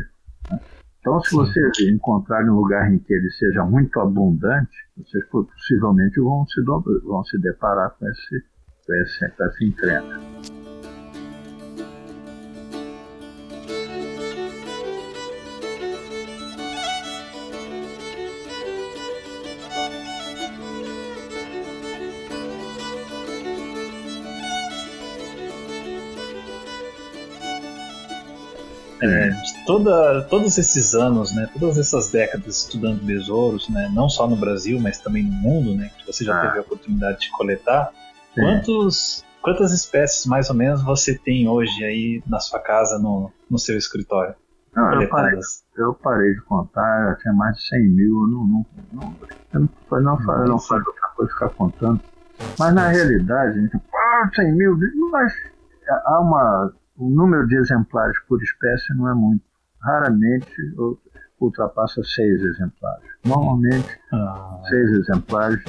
[0.51, 0.59] Né?
[1.07, 6.45] Então, se vocês encontrarem um lugar em que ele seja muito abundante, vocês possivelmente vão
[6.45, 8.43] se, vão se deparar com, esse,
[8.85, 10.56] com, esse, com essa encrenca.
[29.65, 34.79] Toda, todos esses anos, né, todas essas décadas estudando besouros, né, não só no Brasil,
[34.79, 36.47] mas também no mundo, né, que você já ah.
[36.47, 37.91] teve a oportunidade de coletar,
[38.33, 43.57] quantos, quantas espécies mais ou menos você tem hoje aí na sua casa, no, no
[43.57, 44.35] seu escritório?
[44.75, 45.39] Não, eu, parei,
[45.75, 49.15] eu parei de contar, eu tinha mais de 100 mil, eu não, não, não,
[49.53, 49.69] eu não,
[50.01, 51.99] não, não, não faz outra coisa ficar contando.
[52.59, 54.77] Mas na realidade, gente, ah, 100 mil,
[55.11, 55.33] mas
[55.89, 59.43] há uma o número de exemplares por espécie não é muito.
[59.81, 60.51] Raramente
[61.39, 63.05] ultrapassa seis exemplares.
[63.23, 64.61] Normalmente, ah.
[64.67, 65.63] seis exemplares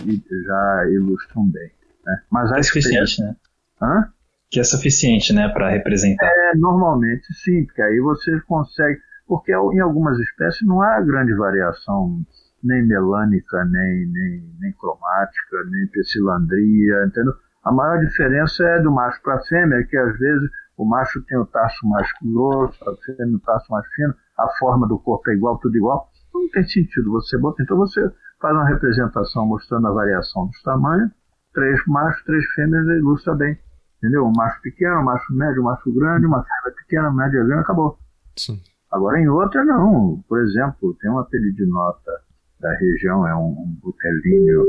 [0.46, 1.70] já ilustram bem.
[2.04, 2.20] Né?
[2.30, 3.36] Mas é suficiente, né?
[3.80, 4.08] Hã?
[4.50, 6.26] Que é suficiente, né, para representar.
[6.26, 8.98] É, normalmente sim, porque aí você consegue.
[9.26, 12.18] Porque em algumas espécies não há grande variação,
[12.64, 17.34] nem melânica, nem, nem, nem cromática, nem pecilandria, entendeu?
[17.62, 21.36] A maior diferença é do macho para a fêmea, que às vezes o macho tem
[21.36, 25.34] o tacho mais grosso, a fêmea o tacho mais fino, a forma do corpo é
[25.34, 26.08] igual, tudo igual.
[26.32, 27.64] Não tem sentido você botar.
[27.64, 28.00] Então você
[28.40, 31.10] faz uma representação mostrando a variação dos tamanhos,
[31.52, 33.58] três machos, três fêmeas, ilustra bem.
[33.98, 34.24] Entendeu?
[34.24, 37.98] Um macho pequeno, um macho médio, um macho grande, uma fêmea pequena, média, grande, acabou.
[38.36, 38.60] Sim.
[38.92, 40.22] Agora em outra não.
[40.28, 42.12] Por exemplo, tem uma peridinota
[42.60, 44.64] da região, é um, um butelinho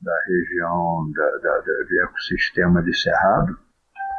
[0.00, 3.58] da região da, da, da, do ecossistema de Cerrado,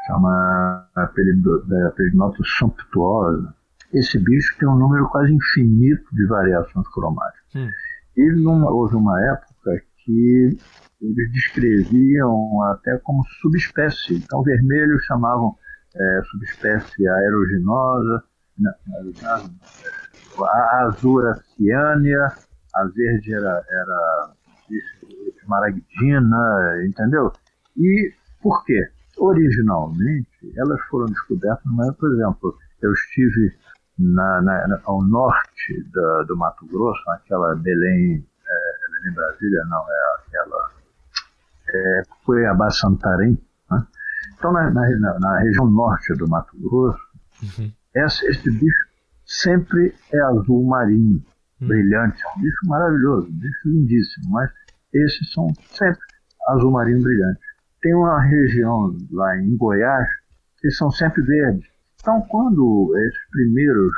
[0.08, 3.54] chama a Peridnota sumptuosa.
[3.94, 7.56] Esse bicho tem um número quase infinito de variações cromáticas.
[7.56, 7.70] Hum.
[8.18, 10.58] E numa, houve uma época que
[11.02, 14.16] eles descreviam até como subespécie.
[14.16, 15.56] Então, vermelho chamavam
[15.96, 18.24] é, subespécie aeruginosa,
[20.40, 22.28] a azul era ciânia,
[22.76, 24.34] a verde era, era
[25.42, 27.32] esmaragdina, entendeu?
[27.78, 28.90] E por quê?
[29.22, 33.56] Originalmente, elas foram descobertas, mas, por exemplo, eu estive
[33.98, 40.28] na, na, ao norte da, do Mato Grosso, naquela Belém, é, Belém Brasília, não, é
[40.28, 40.70] aquela
[41.70, 43.38] é, Cuiabá Santarém.
[43.70, 43.88] Né?
[44.34, 47.00] Então, na, na, na, região norte do Mato Grosso,
[47.44, 47.72] uhum.
[47.94, 48.90] esse, esse bicho
[49.24, 51.24] sempre é azul marinho,
[51.62, 51.68] uhum.
[51.68, 52.20] brilhante.
[52.26, 54.50] É um bicho maravilhoso, um bicho lindíssimo, mas
[54.92, 56.02] esses são sempre
[56.48, 57.51] azul marinho brilhante
[57.82, 60.08] tem uma região lá em Goiás
[60.60, 61.68] que são sempre verdes.
[62.00, 63.94] Então, quando esses primeiros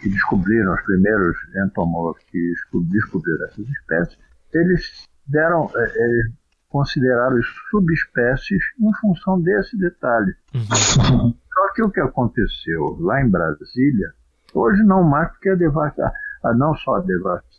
[0.00, 2.54] que descobriram, os primeiros entomólogos que
[2.88, 4.18] descobriram essas espécies,
[4.52, 6.32] eles deram, é, eles
[6.68, 7.40] consideraram
[7.70, 10.34] subespécies em função desse detalhe.
[10.54, 11.34] Uhum.
[11.54, 14.12] Só que o que aconteceu lá em Brasília,
[14.54, 16.12] hoje não mais porque a devastação
[16.54, 17.55] não só a devastação,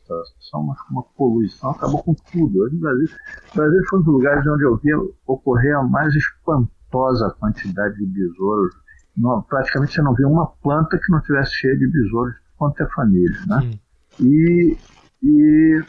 [0.66, 2.64] mas como a poluição acabou com tudo.
[2.64, 3.08] Hoje, no Brasil,
[3.52, 8.06] o Brasil foi um dos lugares onde eu via ocorrer a mais espantosa quantidade de
[8.06, 8.76] besouros.
[9.16, 12.88] Não, praticamente você não via uma planta que não tivesse cheia de besouros quanto é
[12.90, 13.40] família.
[13.48, 13.60] Né?
[13.64, 13.80] Hum.
[14.20, 14.78] E,
[15.24, 15.84] e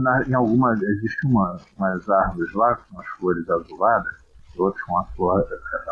[0.00, 4.12] na, em algumas, existem uma, umas árvores lá com as flores azuladas,
[4.56, 5.44] outras com a flor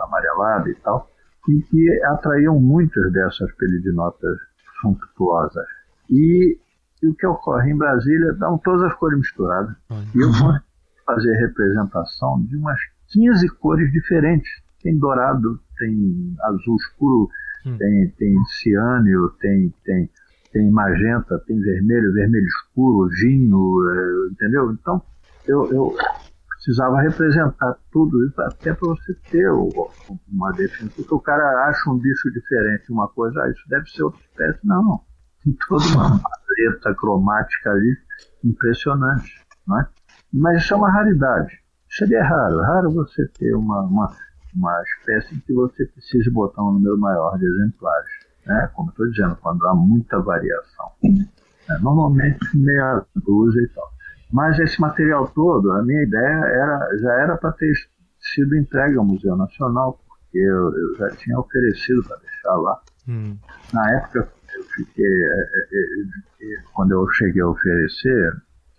[0.05, 1.11] amarelada e tal,
[1.49, 4.37] e que atraíam muitas dessas pelidinotas
[4.81, 5.67] sumptuosas.
[6.11, 6.59] E,
[7.07, 9.75] e o que ocorre em Brasília, dão todas as cores misturadas.
[10.15, 10.53] E eu vou
[11.05, 12.81] fazer representação de umas
[13.13, 14.51] 15 cores diferentes.
[14.83, 17.29] Tem dourado, tem azul escuro,
[17.65, 17.77] hum.
[17.79, 20.11] tem, tem ciânio, tem, tem,
[20.53, 24.73] tem magenta, tem vermelho, vermelho escuro, vinho, é, entendeu?
[24.73, 25.03] Então,
[25.47, 25.97] eu, eu
[26.57, 30.97] precisava representar tudo isso até para você ter uma definição.
[30.97, 34.59] Porque o cara acha um bicho diferente, uma coisa, ah, isso deve ser outra espécie.
[34.65, 35.01] Não.
[35.69, 37.97] Toda uma paleta cromática ali
[38.45, 39.41] impressionante.
[39.67, 39.89] Não é?
[40.33, 41.59] Mas isso é uma raridade.
[41.89, 42.63] Seria raro.
[42.63, 44.13] É raro você ter uma, uma,
[44.55, 48.11] uma espécie em que você precise botar um número maior de exemplares.
[48.45, 48.71] Né?
[48.75, 50.93] Como estou dizendo, quando há muita variação.
[51.69, 53.91] É, normalmente meia dúzia e tal.
[54.33, 57.73] Mas esse material todo, a minha ideia era, já era para ter
[58.35, 62.81] sido entregue ao Museu Nacional, porque eu, eu já tinha oferecido para deixar lá.
[63.09, 63.37] Hum.
[63.73, 64.29] Na época,
[64.77, 65.41] fiquei, é,
[65.73, 68.33] é, é, quando eu cheguei a oferecer,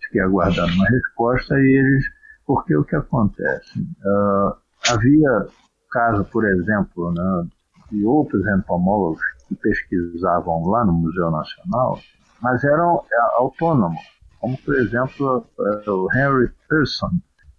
[0.04, 2.04] fiquei aguardando uma resposta e eles,
[2.46, 3.80] porque o que acontece?
[3.80, 4.54] Uh,
[4.90, 5.46] havia
[5.90, 7.48] caso, por exemplo, né,
[7.90, 11.98] de outros entomólogos que pesquisavam lá no Museu Nacional,
[12.40, 13.02] mas eram
[13.36, 14.00] autônomos
[14.40, 15.46] como por exemplo
[15.86, 17.10] o Henry Pearson.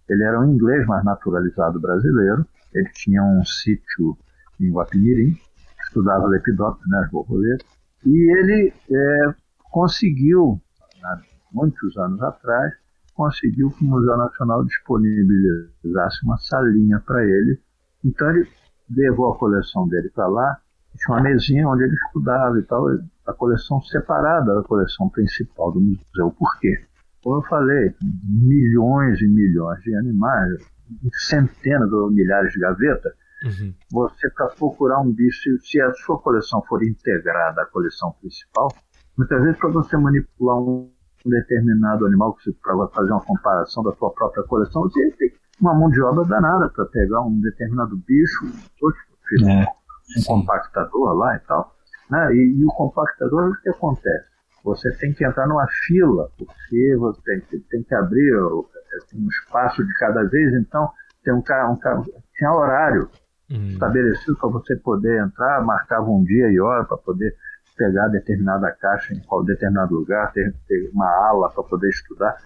[0.08, 2.44] Ele era um inglês, mas naturalizado brasileiro.
[2.74, 4.16] Ele tinha um sítio
[4.60, 5.38] em Guapimirim,
[5.84, 7.66] estudava lepidóptero, né, as borboletas,
[8.04, 9.34] e ele é,
[9.70, 10.60] conseguiu,
[11.02, 11.20] há
[11.52, 12.72] muitos anos atrás,
[13.14, 17.60] conseguiu que o Museu Nacional disponibilizasse uma salinha para ele.
[18.04, 18.48] Então ele
[18.88, 20.58] levou a coleção dele para lá,
[20.96, 22.86] tinha uma mesinha onde ele estudava e tal,
[23.26, 26.30] a coleção separada da coleção principal do museu.
[26.38, 26.84] Por quê?
[27.22, 27.94] Como eu falei,
[28.24, 30.50] milhões e milhões de animais,
[31.28, 33.12] centenas ou milhares de gavetas.
[33.44, 33.74] Uhum.
[33.92, 38.68] Você, para procurar um bicho, se a sua coleção for integrada à coleção principal,
[39.16, 40.90] muitas vezes para você manipular um
[41.24, 46.00] determinado animal, para fazer uma comparação da sua própria coleção, você tem uma mão de
[46.00, 49.66] obra danada para pegar um determinado bicho, um, é,
[50.18, 51.74] um compactador lá e tal.
[52.10, 52.34] Né?
[52.34, 54.30] E, e, o compactador, o que acontece?
[54.64, 58.36] Você tem que entrar numa fila, porque você tem, tem que abrir
[59.14, 60.90] um espaço de cada vez, então
[61.22, 62.02] tem um, um,
[62.34, 63.08] tinha horário
[63.50, 63.68] hum.
[63.68, 67.34] estabelecido para você poder entrar, marcava um dia e hora para poder
[67.76, 72.36] pegar determinada caixa em qual determinado lugar, ter, ter uma ala para poder estudar.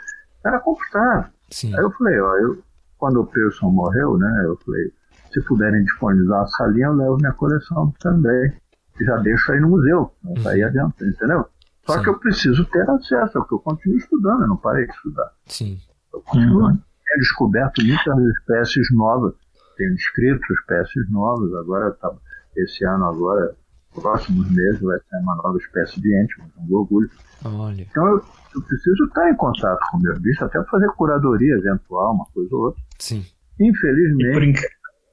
[0.44, 1.30] Era complicado.
[1.50, 1.74] Sim.
[1.74, 2.58] Aí eu falei, ó, eu,
[2.98, 4.92] quando o Pearson morreu, né, eu falei,
[5.32, 8.54] se puderem disponibilizar a salinha, eu levo minha coleção também
[9.00, 10.48] já deixo aí no museu, uhum.
[10.48, 11.46] aí adianta, entendeu?
[11.86, 12.02] Só Sim.
[12.02, 15.32] que eu preciso ter acesso, porque eu continuo estudando, eu não parei de estudar.
[15.46, 15.78] Sim.
[16.12, 16.68] Eu continuo.
[16.68, 16.78] Uhum.
[17.06, 19.34] Tenho descoberto muitas espécies novas,
[19.76, 22.12] tenho descrito espécies novas, agora tá,
[22.56, 23.54] esse ano agora,
[23.94, 27.08] próximos meses vai ter uma nova espécie de ente, um orgulho.
[27.44, 27.82] Olha.
[27.82, 32.14] Então eu, eu, preciso estar em contato com o meu bicho, até fazer curadoria eventual,
[32.14, 32.82] uma coisa ou outra.
[32.98, 33.24] Sim.
[33.60, 34.66] Infelizmente,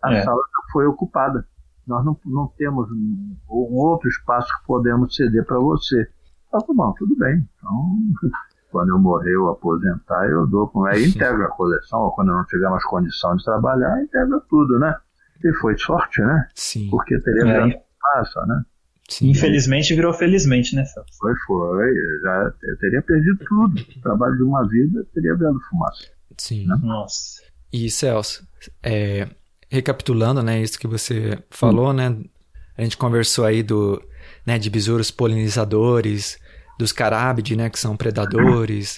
[0.03, 0.23] a é.
[0.23, 0.41] sala
[0.71, 1.45] foi ocupada
[1.91, 6.07] nós não, não temos um, um, outro espaço que podemos ceder para você.
[6.53, 7.47] Ah, tá bom, tudo bem.
[7.57, 7.97] Então,
[8.71, 12.35] quando eu morrer ou aposentar, eu dou com aí integra a coleção, ou quando eu
[12.35, 14.95] não tiver mais condição de trabalhar, integra tudo, né?
[15.43, 16.47] E foi sorte, né?
[16.55, 16.89] Sim.
[16.89, 17.83] Porque teria é.
[17.99, 18.63] fumaça, né?
[19.09, 19.29] Sim.
[19.29, 21.09] Infelizmente virou felizmente, né, Celso?
[21.19, 21.93] Foi, foi.
[22.23, 23.81] Já eu teria perdido tudo.
[23.97, 26.07] O trabalho de uma vida teria virado fumaça.
[26.37, 26.65] Sim.
[26.65, 26.79] Né?
[26.81, 27.41] Nossa.
[27.73, 28.47] E Celso,
[28.81, 29.27] é,
[29.69, 31.93] recapitulando, né, isso que você falou, hum.
[31.93, 32.17] né?
[32.77, 34.01] A gente conversou aí do,
[34.45, 36.39] né, de besouros polinizadores,
[36.81, 38.97] dos carábide, né, que são predadores,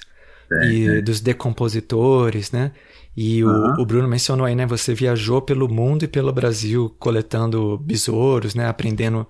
[0.51, 1.01] é, e é.
[1.01, 2.71] dos decompositores, né?
[3.15, 3.75] E uhum.
[3.77, 8.55] o, o, Bruno mencionou aí, né, você viajou pelo mundo e pelo Brasil coletando besouros,
[8.55, 9.27] né, aprendendo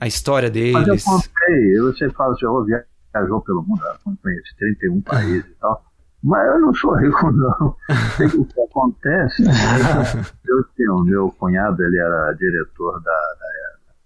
[0.00, 0.72] a história deles.
[0.72, 5.54] Mas eu contei, você fala assim, eu viajou pelo mundo, eu conheço 31 países e
[5.60, 5.84] tal.
[6.24, 7.76] Mas eu não sou rico, não.
[8.40, 13.43] o que acontece, eu tenho, meu cunhado, ele era diretor da, da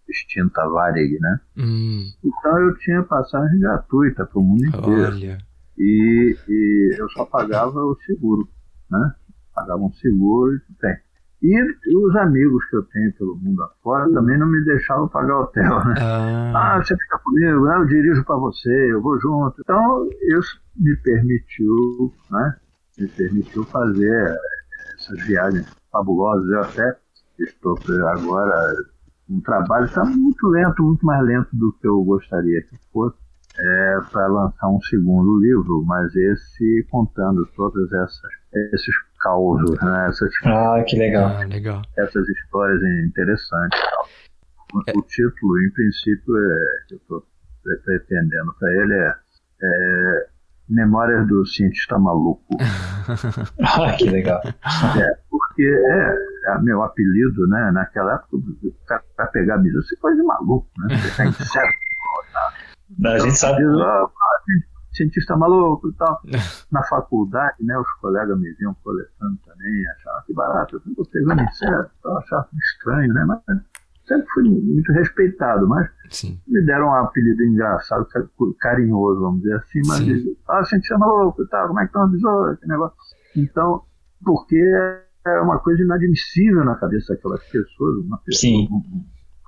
[0.08, 1.40] extinta Varig, né?
[1.56, 2.04] Hum.
[2.24, 5.14] Então eu tinha passagem gratuita para o mundo inteiro.
[5.14, 5.38] Olha.
[5.78, 8.48] E, e eu só pagava o seguro,
[8.90, 9.14] né?
[9.54, 10.96] Pagava um seguro e tem.
[11.40, 15.84] E os amigos que eu tenho pelo mundo afora também não me deixavam pagar hotel,
[15.86, 15.94] né?
[16.00, 19.54] Ah, ah você fica comigo, eu dirijo para você, eu vou junto.
[19.60, 22.56] Então, isso me permitiu, né?
[22.98, 24.36] Me permitiu fazer
[24.96, 26.48] essas viagens fabulosas.
[26.48, 26.96] Eu até
[27.38, 27.78] estou
[28.08, 28.74] agora
[29.28, 33.16] um trabalho está muito lento, muito mais lento do que eu gostaria que fosse,
[33.58, 38.38] é, para lançar um segundo livro, mas esse contando todas essas
[38.72, 40.06] esses causos, né?
[40.08, 41.26] Essas, ah, que legal.
[41.26, 41.82] Ah, legal.
[41.96, 43.80] Essas histórias interessantes.
[44.72, 44.92] O, é.
[44.96, 47.26] o título, em princípio, é, que eu estou
[47.84, 49.14] pretendendo para ele é,
[49.62, 50.26] é,
[50.68, 52.56] Memórias do Cientista Maluco.
[53.62, 54.40] ah, que legal.
[54.44, 55.18] É,
[55.58, 57.72] porque é, é meu apelido, né?
[57.72, 58.38] Naquela época,
[59.16, 60.96] para pegar bicho, você coisa de maluco, né?
[60.96, 61.78] Você tá incerto.
[63.04, 63.62] A gente sabe.
[63.64, 64.06] Ah,
[64.92, 66.20] cientista maluco e tal.
[66.70, 71.42] Na faculdade, né, os colegas me viam coletando também, achavam que barato, eu estou pegando
[71.42, 73.24] inseto, achava estranho, né?
[73.24, 73.40] Mas
[74.06, 76.40] sempre fui muito respeitado, mas Sim.
[76.48, 78.08] me deram um apelido engraçado,
[78.58, 80.36] carinhoso, vamos dizer assim, mas Sim.
[80.48, 82.96] ah, cientista maluco e tal, como é que estão os besouros, que negócio.
[83.36, 83.84] Então,
[84.24, 84.64] porque
[85.36, 88.68] é uma coisa inadmissível na cabeça daquelas pessoas, uma pessoa,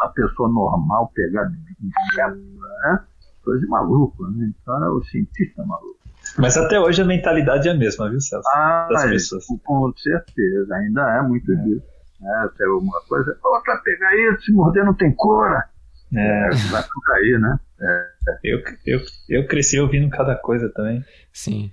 [0.01, 1.51] uma pessoa normal pegar
[1.81, 2.37] inseto,
[2.83, 3.05] né?
[3.43, 4.53] coisa de maluco, né?
[4.61, 5.99] Então era o cientista maluco.
[6.39, 8.47] Mas até hoje a mentalidade é a mesma, viu, Celso?
[8.55, 9.45] Ah, das pessoas.
[9.65, 11.57] Com certeza, ainda é muito é.
[11.57, 11.87] disso.
[12.21, 12.31] Né?
[12.45, 15.69] Até alguma coisa, outra pegar isso, se morder não tem cora.
[16.15, 16.47] É.
[16.47, 16.51] é.
[16.71, 17.59] Vai por aí, né?
[17.81, 18.11] É.
[18.45, 21.05] Eu, eu, eu cresci ouvindo cada coisa também.
[21.33, 21.73] Sim.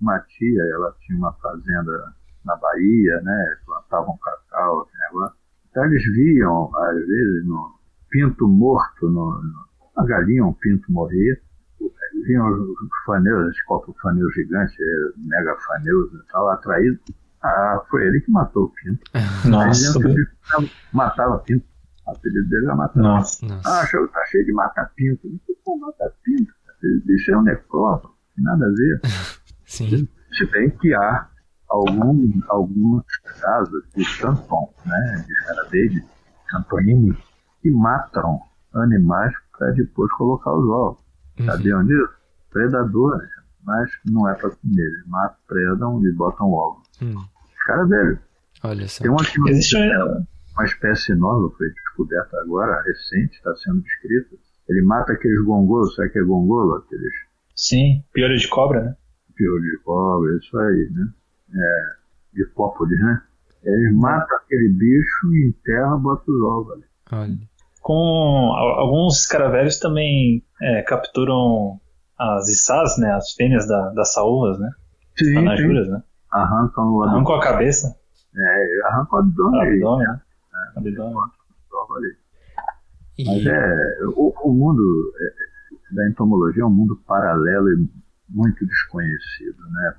[0.00, 2.14] Uma tia, ela tinha uma fazenda
[2.48, 3.56] na Bahia, né?
[3.64, 5.36] Plantavam cacau, negócio.
[5.70, 7.78] Então eles viam, às vezes, no
[8.10, 9.68] pinto morto no, no
[9.98, 11.42] uma galinha, um pinto morrer,
[12.24, 13.62] vinham os faneus, esses
[14.00, 14.76] faneu gigante,
[15.16, 17.00] mega faneus e tal, atraídos.
[17.42, 19.00] Ah, foi ele que matou o pinto.
[19.48, 19.98] Nossa.
[20.92, 21.64] Matava pinto.
[22.06, 23.46] O apelido dele era matar Nossa.
[23.66, 25.28] Ah, show, tá cheio de mata-pinto.
[25.64, 26.52] Pô, mata-pinto.
[27.08, 29.00] Isso é um necrófilo, tem nada a ver.
[29.66, 30.08] Sim.
[30.32, 31.28] Se bem que há
[31.68, 33.04] algum, alguns
[33.40, 36.04] casos de tampão, né, de escarabeide,
[36.48, 37.16] campanini,
[37.60, 38.40] que matam
[38.74, 41.02] animais para depois colocar os ovos.
[41.38, 41.46] Uhum.
[41.46, 42.08] Sabiam disso?
[42.50, 43.28] Predadores,
[43.64, 44.82] mas não é para comer.
[44.82, 46.82] Eles matam, predam e botam ovo.
[47.02, 47.24] Uhum.
[47.58, 48.18] Escaravelho.
[48.64, 49.02] Olha só.
[49.02, 54.36] Tem uma, Existe uma espécie nova, foi descoberta agora, recente, está sendo descrita.
[54.68, 56.74] Ele mata aqueles gongolos, sabe que é gongolo?
[56.76, 57.12] Aqueles...
[57.54, 58.96] Sim, piolho de cobra, né?
[59.34, 61.08] Piolho de cobra, isso aí, né?
[61.54, 63.22] É, de hipópodes, né?
[63.64, 66.84] Eles matam aquele bicho e enterram e botam os ovos ali.
[67.12, 67.48] Olha
[67.88, 71.80] com alguns escaravelhos também é, capturam
[72.18, 74.68] as içás, né, as fêmeas da, das saúvas, né?
[75.16, 76.02] Sim, Anajuras, né?
[76.30, 77.96] Arrancam o Arrancam a cabeça.
[78.36, 79.60] É, arrancam o abdômen.
[79.60, 80.20] Abdômen, né?
[80.52, 81.14] É, abdômen.
[83.26, 87.88] Mas é, o, o mundo é, da entomologia é um mundo paralelo e
[88.28, 89.94] muito desconhecido, né?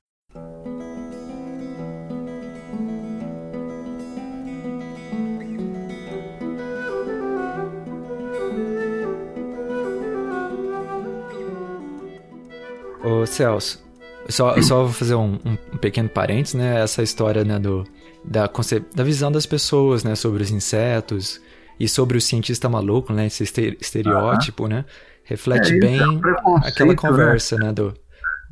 [13.20, 13.84] Ô Celso,
[14.30, 16.82] só, só vou fazer um, um, pequeno parênteses, né?
[16.82, 17.84] Essa história né, do,
[18.24, 18.50] da,
[18.96, 20.16] da visão das pessoas, né?
[20.16, 21.42] Sobre os insetos
[21.80, 23.26] e sobre o cientista maluco, né?
[23.26, 23.44] Esse
[23.82, 24.86] estereótipo, né?
[25.24, 26.96] Reflete é, bem é aquela né?
[26.96, 27.66] conversa, né?
[27.68, 27.94] né do,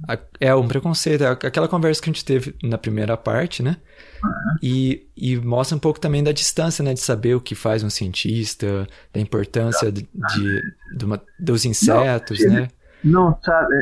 [0.07, 3.77] a, é um preconceito, é aquela conversa que a gente teve na primeira parte, né?
[4.23, 4.57] Uhum.
[4.61, 6.93] E, e mostra um pouco também da distância, né?
[6.93, 10.61] De saber o que faz um cientista, da importância de, de,
[10.97, 12.67] de uma, dos insetos, Não, né?
[13.07, 13.73] Não sabe,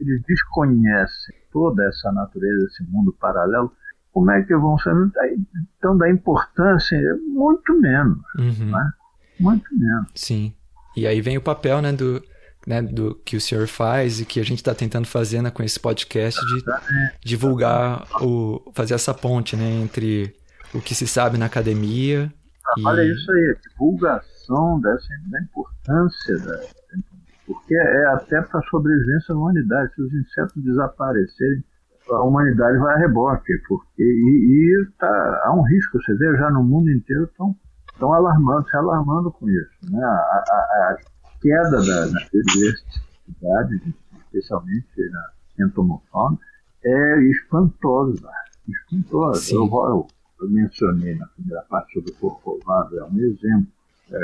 [0.00, 3.72] eles desconhecem toda essa natureza, esse mundo paralelo,
[4.12, 5.10] como é que vão saber?
[5.78, 8.18] Então, da importância, muito menos.
[8.38, 8.70] Uhum.
[8.70, 8.90] Né?
[9.38, 10.08] Muito menos.
[10.14, 10.54] Sim.
[10.96, 12.22] E aí vem o papel né, do,
[12.66, 15.62] né, do que o senhor faz e que a gente está tentando fazer né, com
[15.62, 16.64] esse podcast de
[17.22, 20.34] divulgar, o, fazer essa ponte né, entre
[20.72, 22.32] o que se sabe na academia.
[22.84, 23.12] Olha e...
[23.12, 26.60] isso aí, a divulgação dessa, da importância da,
[27.46, 29.94] porque é até para a sobrevivência da humanidade.
[29.94, 31.64] Se os insetos desaparecerem,
[32.10, 35.98] a humanidade vai a reboque, porque e, e tá, há um risco.
[36.00, 37.56] Você vê já no mundo inteiro estão
[37.96, 39.90] estão alarmando, se alarmando com isso.
[39.90, 40.04] Né?
[40.04, 40.96] A, a, a
[41.40, 43.94] queda da, da biodiversidade,
[44.26, 46.38] especialmente na entomofauna,
[46.84, 48.28] é espantosa.
[48.68, 49.54] Espantosa.
[49.54, 50.06] Eu, eu,
[50.40, 53.66] eu, mencionei na primeira parte sobre o corcovado, é um exemplo.
[54.12, 54.18] É,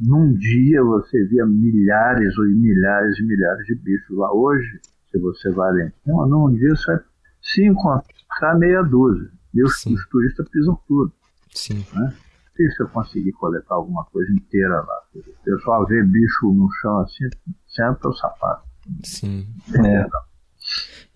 [0.00, 4.32] num dia você via milhares ou milhares e milhares de bichos lá.
[4.32, 4.80] Hoje,
[5.10, 5.72] se você vai
[6.04, 7.00] cima, num dia você
[7.42, 9.30] se encontrar meia dúzia.
[9.52, 11.12] E os, os turistas pisam tudo.
[11.52, 11.84] Sim.
[11.92, 12.14] Né?
[12.56, 15.02] Difícil eu conseguir coletar alguma coisa inteira lá.
[15.14, 17.28] O pessoal vê bicho no chão assim,
[17.66, 18.62] senta o sapato.
[19.02, 19.46] Sim.
[19.74, 20.06] É.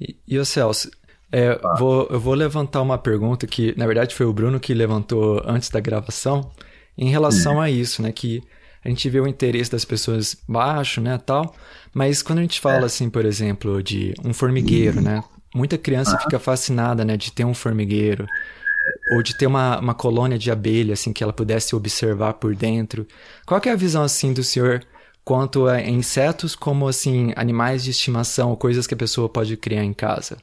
[0.00, 0.90] E, e o Celso,
[1.30, 1.74] é, ah.
[1.78, 5.70] vou, eu vou levantar uma pergunta que, na verdade, foi o Bruno que levantou antes
[5.70, 6.50] da gravação,
[6.98, 7.60] em relação Sim.
[7.60, 8.12] a isso, né?
[8.12, 8.42] Que
[8.84, 11.54] a gente vê o interesse das pessoas baixo, né, tal.
[11.92, 12.84] Mas quando a gente fala, é.
[12.84, 15.24] assim, por exemplo, de um formigueiro, né?
[15.54, 18.26] Muita criança fica fascinada, né, de ter um formigueiro.
[19.14, 23.06] Ou de ter uma, uma colônia de abelha, assim, que ela pudesse observar por dentro.
[23.46, 24.82] Qual é a visão, assim, do senhor
[25.24, 29.94] quanto a insetos como, assim, animais de estimação, coisas que a pessoa pode criar em
[29.94, 30.36] casa?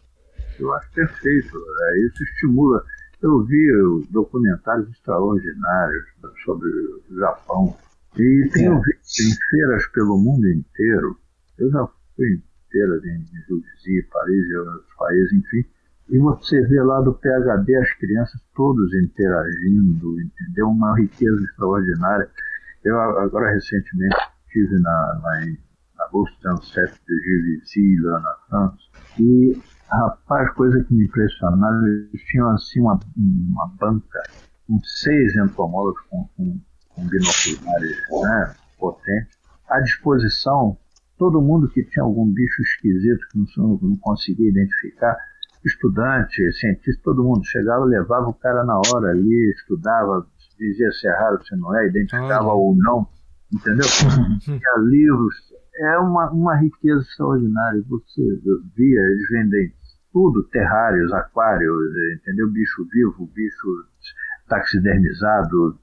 [0.60, 1.58] Eu acho perfeito.
[1.58, 2.84] É, isso estimula.
[3.22, 3.68] Eu vi
[4.10, 6.06] documentários extraordinários
[6.44, 7.78] sobre o Japão,
[8.18, 8.82] e tenho é.
[8.82, 11.18] visto em feiras pelo mundo inteiro.
[11.58, 15.66] Eu já fui feiras em Juvisy, Paris e outros países, enfim.
[16.10, 20.68] E você vê lá do PHD as crianças todos interagindo, entendeu?
[20.68, 22.30] Uma riqueza extraordinária.
[22.84, 25.58] Eu agora recentemente estive na, em
[26.02, 28.78] na Sunset de Juvisy, lá na França,
[29.20, 34.24] e rapaz, coisa que me impressionava, eles tinham assim uma, uma banca
[34.68, 36.60] com seis entomólogos com, com,
[37.02, 39.38] com binoculares né, potentes,
[39.68, 40.78] à disposição
[41.18, 45.16] todo mundo que tinha algum bicho esquisito que não, não conseguia identificar,
[45.64, 50.26] estudante, cientista, todo mundo chegava, levava o cara na hora ali, estudava,
[50.58, 52.54] dizia se é raro, se não é, identificava ah.
[52.56, 53.08] ou não,
[53.54, 53.86] entendeu?
[54.40, 55.36] Tinha livros,
[55.76, 57.84] é uma, uma riqueza extraordinária.
[57.88, 58.22] Você
[58.76, 59.72] via, eles vendem
[60.12, 62.50] tudo, terrários, aquários, entendeu?
[62.52, 63.68] Bicho vivo, bicho
[64.50, 65.80] taxidermizado.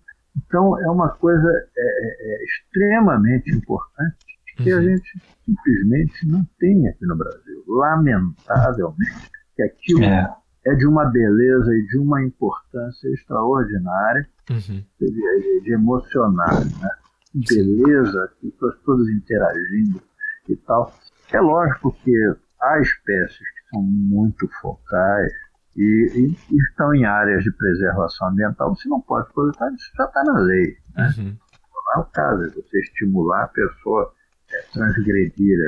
[0.47, 4.17] Então é uma coisa é, é, é extremamente importante
[4.57, 4.79] que uhum.
[4.79, 7.65] a gente simplesmente não tem aqui no Brasil.
[7.67, 10.37] Lamentavelmente, que aquilo é.
[10.67, 14.85] é de uma beleza e de uma importância extraordinária uhum.
[15.01, 16.91] de, de, emocionar, né?
[17.35, 20.03] Beleza, pessoas todas interagindo
[20.49, 20.93] e tal.
[21.33, 22.13] É lógico que
[22.61, 25.33] há espécies que são muito focais
[25.77, 28.75] e, e estão em áreas de preservação ambiental.
[28.75, 30.77] Você não pode coletar, isso já está na lei.
[30.97, 31.15] Né?
[31.19, 31.37] Uhum.
[31.75, 34.13] Não é o caso de você estimular a pessoa
[34.51, 35.59] a transgredir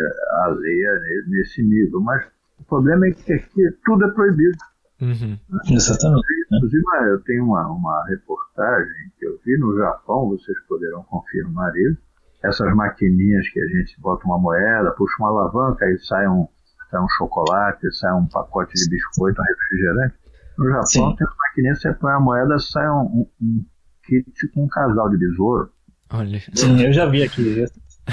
[0.42, 0.82] a lei
[1.28, 2.00] nesse nível.
[2.00, 2.26] Mas
[2.58, 4.58] o problema é que aqui tudo é proibido.
[5.00, 5.38] Uhum.
[5.70, 6.26] Exatamente.
[6.52, 12.00] Inclusive, eu tenho uma, uma reportagem que eu vi no Japão, vocês poderão confirmar isso.
[12.42, 16.48] Essas maquininhas que a gente bota uma moeda, puxa uma alavanca e sai um,
[16.90, 20.14] sai um chocolate, sai um pacote de biscoito, um refrigerante.
[20.58, 21.16] No Japão Sim.
[21.16, 23.66] tem uma maquininha, você põe a moeda, sai um, um, um
[24.04, 25.70] kit com um casal de besouro.
[26.12, 26.40] Olha.
[26.54, 27.64] Sim, eu já vi aqui.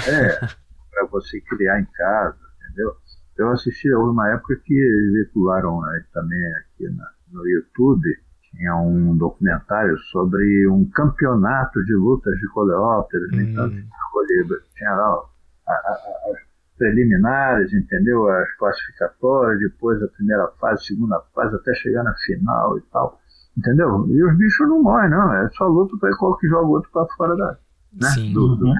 [0.06, 0.38] É,
[0.90, 2.94] para você criar em casa, entendeu?
[3.36, 8.08] Eu assisti, houve uma época que eles veicularam né, também aqui na, no YouTube,
[8.50, 13.40] tinha um documentário sobre um campeonato de lutas de coleópteros, hum.
[13.40, 15.22] então tinha lá
[15.66, 16.47] as
[16.78, 18.28] preliminares, entendeu?
[18.28, 23.20] As classificatórias, depois a primeira fase, segunda fase, até chegar na final e tal,
[23.56, 24.06] entendeu?
[24.08, 26.90] E os bichos não morrem, não, é só luta para qual que joga o outro
[26.92, 27.58] para fora da,
[27.92, 28.08] né?
[28.14, 28.32] Sim.
[28.32, 28.74] Do, do, uhum.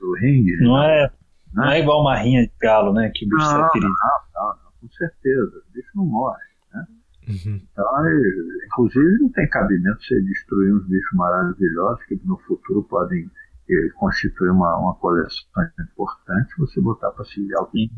[0.00, 0.56] do ringue.
[0.60, 1.04] Não né?
[1.04, 1.10] é
[1.54, 3.10] não é igual uma rinha de galo, né?
[3.14, 3.88] Que o bicho não, ferido.
[3.88, 5.62] Não, não, não, com certeza.
[5.68, 6.42] O bicho não morre.
[6.72, 6.86] Né?
[7.28, 7.60] Uhum.
[7.72, 7.86] Então,
[8.66, 13.30] inclusive, não tem cabimento você destruir uns bichos maravilhosos que no futuro podem
[13.70, 15.46] eh, constituir uma, uma coleção
[15.80, 17.46] importante, você botar para se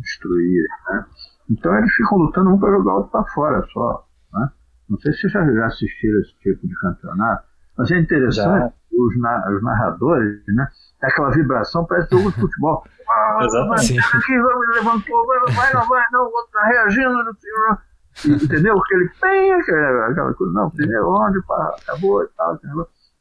[0.01, 0.69] destruir.
[0.89, 1.07] Né?
[1.51, 4.07] Então, eles ficam lutando um para jogar o outro para fora só.
[4.33, 4.51] Né?
[4.89, 7.45] Não sei se vocês já, já assistiram esse tipo de campeonato,
[7.77, 10.67] mas é interessante, os, na, os narradores, né?
[11.03, 12.85] Aquela vibração parece jogo de futebol.
[13.09, 14.01] Ah, Exatamente.
[14.01, 17.17] Aqui, vamos, levantou, vai, vai, não vai, não, o outro tá reagindo.
[18.25, 18.77] Entendeu?
[18.77, 22.59] Aquele bem, aquela coisa, não, primeiro onde, pá, acabou e tal.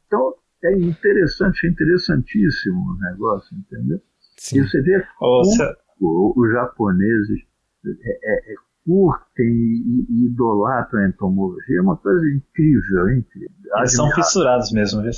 [0.06, 0.34] Então,
[0.66, 4.00] é interessante, é interessantíssimo o negócio, entendeu?
[4.36, 4.58] Sim.
[4.58, 7.40] E você vê como os japoneses
[7.84, 8.54] é, é, é
[8.86, 13.50] curtem e, idolatram a entomologia, é uma coisa incrível, incrível.
[13.78, 15.10] Eles são fissurados mesmo, viu,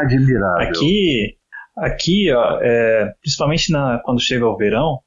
[0.00, 0.68] Admirável.
[0.68, 1.36] Aqui,
[1.76, 5.00] aqui ó, é, principalmente na, quando chega o verão,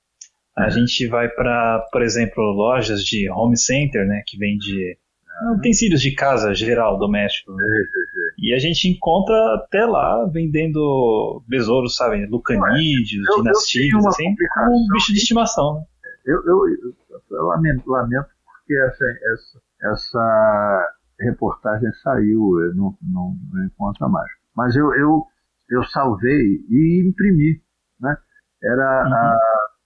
[0.55, 0.69] a uhum.
[0.69, 4.97] gente vai para, por exemplo, lojas de home center, né, que vende
[5.41, 5.55] uhum.
[5.55, 7.55] utensílios de casa geral, doméstico.
[8.37, 15.11] E a gente encontra até lá vendendo besouros, sabe, lucanídeos, dinastídeos, assim, como um bicho
[15.11, 15.75] de estimação.
[15.75, 15.83] Né?
[16.25, 16.93] Eu, eu,
[17.31, 19.61] eu lamento, lamento porque essa, essa,
[19.91, 24.29] essa reportagem saiu, eu não, não, não encontro mais.
[24.55, 25.25] Mas eu, eu,
[25.69, 27.61] eu salvei e imprimi.
[27.99, 28.17] Né?
[28.63, 29.13] Era uhum.
[29.13, 29.39] a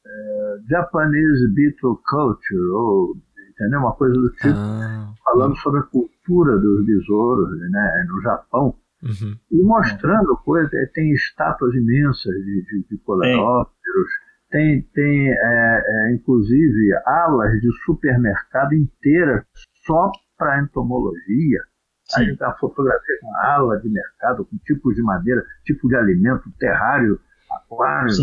[0.05, 3.15] é, Japanese Beetle Culture, ou
[3.57, 3.79] entendeu?
[3.79, 8.75] uma coisa do tipo, ah, falando sobre a cultura dos besouros né, no Japão.
[9.03, 9.37] Uhum.
[9.51, 14.09] E mostrando coisas, tem estátuas imensas de, de, de coleópteros,
[14.49, 19.43] tem, tem é, é, inclusive alas de supermercado inteiras
[19.85, 21.61] só para entomologia.
[22.05, 22.21] Sim.
[22.21, 27.19] Aí a fotografia com ala de mercado, com tipos de madeira, tipo de alimento, terrário,
[27.51, 28.13] aquário,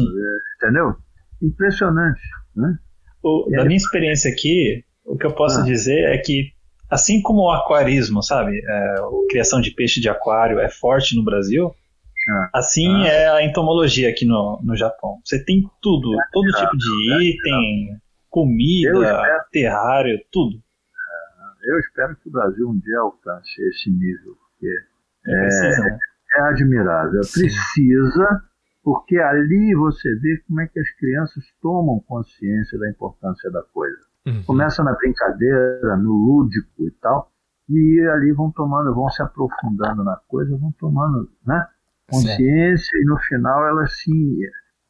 [0.56, 0.96] entendeu?
[1.42, 2.22] Impressionante.
[2.56, 2.78] Né?
[3.22, 5.62] O, da minha experiência aqui, o que eu posso ah.
[5.62, 6.52] dizer é que,
[6.90, 11.24] assim como o aquarismo, sabe, é, a criação de peixe de aquário é forte no
[11.24, 11.74] Brasil,
[12.28, 13.08] ah, assim ah.
[13.08, 15.20] é a entomologia aqui no, no Japão.
[15.24, 18.00] Você tem tudo, é todo tipo de é item,
[18.30, 20.56] comida, terrário, tudo.
[20.56, 24.66] É, eu espero que o Brasil um dia alcance esse nível, porque
[25.26, 25.98] é, precisa, né?
[26.36, 27.22] é admirável.
[27.22, 27.42] Sim.
[27.42, 28.42] Precisa,
[28.82, 34.13] porque ali você vê como é que as crianças tomam consciência da importância da coisa.
[34.26, 34.42] Uhum.
[34.44, 37.30] Começa na brincadeira, no lúdico e tal,
[37.68, 41.66] e ali vão tomando, vão se aprofundando na coisa, vão tomando né,
[42.10, 43.02] consciência Sim.
[43.02, 44.36] e no final elas sim,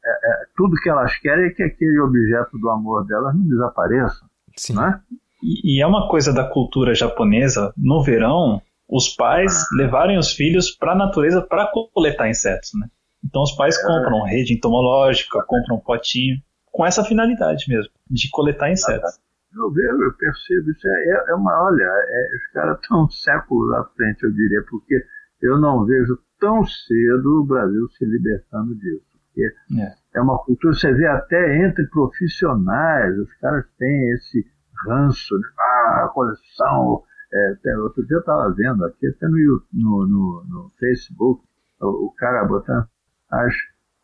[0.05, 4.24] é, é, tudo que elas querem é que aquele objeto do amor delas não desapareça.
[4.57, 4.76] Sim.
[4.76, 5.01] Né?
[5.43, 9.76] E, e é uma coisa da cultura japonesa, no verão, os pais ah.
[9.76, 12.89] levarem os filhos para a natureza para coletar insetos, né?
[13.24, 13.82] Então os pais é.
[13.82, 16.37] compram rede entomológica, compram potinho,
[16.75, 19.20] com essa finalidade mesmo, de coletar insetos.
[19.57, 23.85] Eu vejo, eu percebo, isso é, é uma, olha, é, os caras estão séculos à
[23.97, 25.07] frente, eu diria, porque
[25.41, 29.07] eu não vejo tão cedo o Brasil se libertando disso.
[29.12, 29.95] Porque é.
[30.18, 34.45] é uma cultura, você vê até entre profissionais, os caras têm esse
[34.85, 35.49] ranço, né?
[35.57, 37.05] ah, coleção.
[37.33, 41.45] É, outro dia eu estava vendo aqui, até no, no, no, no Facebook,
[41.81, 42.85] o, o cara botando
[43.31, 43.55] as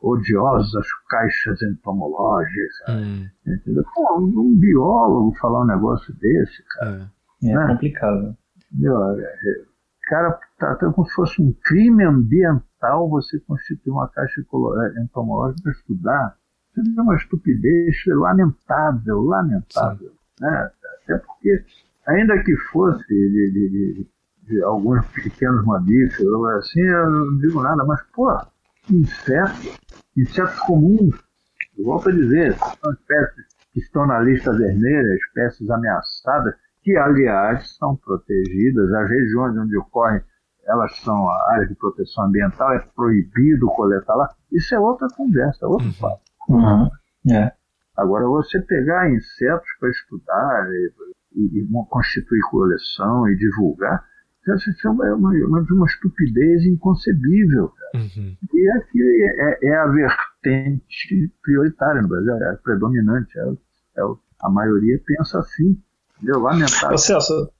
[0.00, 2.88] odiosas caixas entomológicas.
[2.88, 3.26] Hum.
[3.46, 3.84] Entendeu?
[3.94, 7.10] Pô, um biólogo falar um negócio desse, cara.
[7.42, 7.66] É, é né?
[7.68, 8.36] complicado.
[8.72, 9.64] Meu, é, é,
[10.08, 15.62] cara, tá, tá como se fosse um crime ambiental você constituir uma caixa é, entomológica
[15.62, 16.36] para estudar.
[16.76, 20.12] Isso é uma estupidez lamentável, lamentável.
[20.40, 20.70] Né?
[21.02, 21.64] Até porque,
[22.06, 24.08] ainda que fosse de, de, de,
[24.46, 28.30] de alguns pequenos mamíferos, assim, eu não digo nada, mas, pô,
[28.90, 29.78] insetos,
[30.16, 31.14] insetos comuns,
[31.78, 37.76] eu volto a dizer, são espécies que estão na lista vermelha, espécies ameaçadas, que aliás
[37.76, 40.22] são protegidas, as regiões onde ocorrem,
[40.66, 44.28] elas são áreas de proteção ambiental, é proibido coletar lá.
[44.52, 45.94] Isso é outra conversa, outro uhum.
[46.00, 46.22] papo.
[46.48, 46.90] Uhum.
[47.32, 47.52] É.
[47.96, 50.92] Agora, você pegar insetos para estudar e,
[51.34, 54.04] e, e, constituir coleção e divulgar,
[54.48, 57.72] isso é uma, é uma, uma estupidez inconcebível.
[57.94, 58.36] Uhum.
[58.54, 59.00] E aqui
[59.38, 63.38] é, é, a vertente prioritária no Brasil, é a predominante.
[63.38, 64.02] É, é,
[64.42, 65.78] a maioria pensa assim.
[66.16, 66.40] Entendeu?
[66.40, 66.94] Lamentável.
[66.94, 67.50] Ô Celso,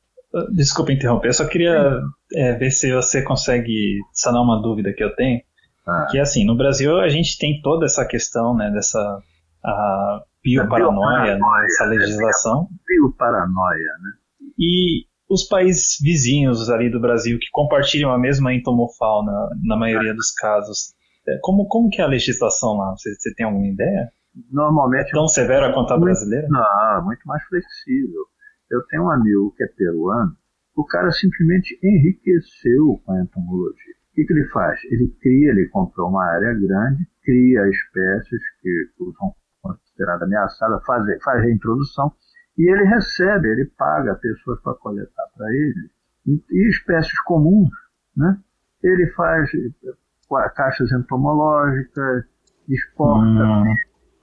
[0.52, 2.00] desculpa interromper, eu só queria
[2.34, 5.40] é, ver se você consegue sanar uma dúvida que eu tenho.
[5.86, 6.06] Ah.
[6.10, 9.22] Que assim, no Brasil a gente tem toda essa questão né, dessa
[9.64, 12.68] a bioparanoia, né, essa legislação.
[12.86, 14.10] Bioparanoia, né?
[14.58, 20.32] E os países vizinhos ali do Brasil que compartilham a mesma entomofauna na maioria dos
[20.32, 20.92] casos.
[21.26, 22.90] É, como, como que é a legislação lá?
[22.96, 24.10] Você, você tem alguma ideia?
[24.50, 25.08] Normalmente.
[25.08, 26.48] É tão severa quanto a brasileira?
[26.48, 28.26] Não, muito mais flexível.
[28.68, 30.36] Eu tenho um amigo que é peruano,
[30.76, 33.94] o cara simplesmente enriqueceu com a entomologia.
[34.10, 34.80] O que, que ele faz?
[34.84, 41.44] Ele cria, ele comprou uma área grande, cria espécies que são consideradas ameaçadas, faz, faz
[41.44, 42.12] a introdução
[42.58, 45.90] e ele recebe, ele paga pessoas para coletar para ele.
[46.26, 47.70] E, espécies comuns,
[48.16, 48.38] né?
[48.82, 52.24] Ele faz eh, caixas entomológicas,
[52.68, 53.24] exporta.
[53.24, 53.74] Hum.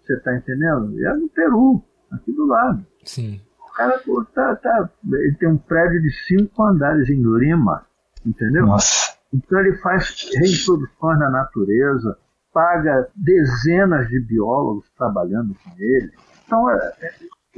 [0.03, 0.97] Você está entendendo?
[0.99, 2.85] E é no Peru, aqui do lado.
[3.03, 3.41] Sim.
[3.59, 4.01] O cara
[4.33, 7.85] tá, tá, ele tem um prédio de cinco andares em Lima,
[8.25, 8.65] entendeu?
[8.65, 9.17] Nossa.
[9.33, 12.17] Então ele faz reintroduções na natureza,
[12.53, 16.11] paga dezenas de biólogos trabalhando com ele.
[16.45, 16.93] Então, é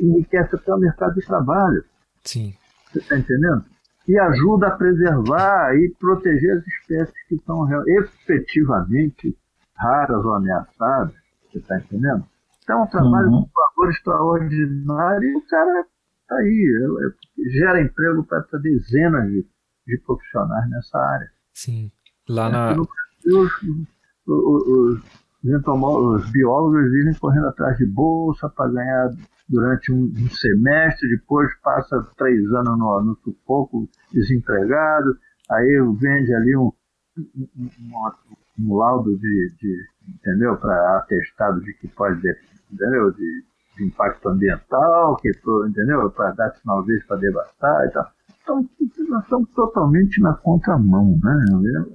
[0.02, 1.84] enriquece até o mercado de trabalho.
[2.24, 2.54] Sim.
[2.92, 3.66] Você está entendendo?
[4.08, 9.38] E ajuda a preservar e proteger as espécies que são efetivamente
[9.76, 11.14] raras ou ameaçadas.
[11.52, 12.26] Você está entendendo?
[12.64, 13.44] Então, é um trabalho uhum.
[13.44, 15.86] de valor extraordinário e o cara
[16.22, 19.46] está aí, é, é, gera emprego para dezenas de,
[19.88, 21.32] de, profissionais nessa área.
[21.54, 21.92] Sim.
[22.28, 22.82] Lá é, na.
[22.82, 22.88] Os,
[23.26, 23.52] os,
[24.28, 25.02] os,
[25.44, 29.10] os biólogos vivem correndo atrás de bolsa para ganhar
[29.50, 35.18] durante um, um, semestre, depois passa três anos no, no sufoco, desempregado,
[35.50, 36.72] aí vende ali um,
[37.18, 38.12] um, um,
[38.60, 42.22] um laudo de, de entendeu, para atestado de que pode,
[42.72, 43.44] entendeu, de,
[43.78, 45.30] de impacto ambiental, que
[45.68, 48.12] entendeu, para dar sinal para devastar e tal.
[48.44, 48.70] Então,
[49.10, 51.86] nós estamos totalmente na contramão, né?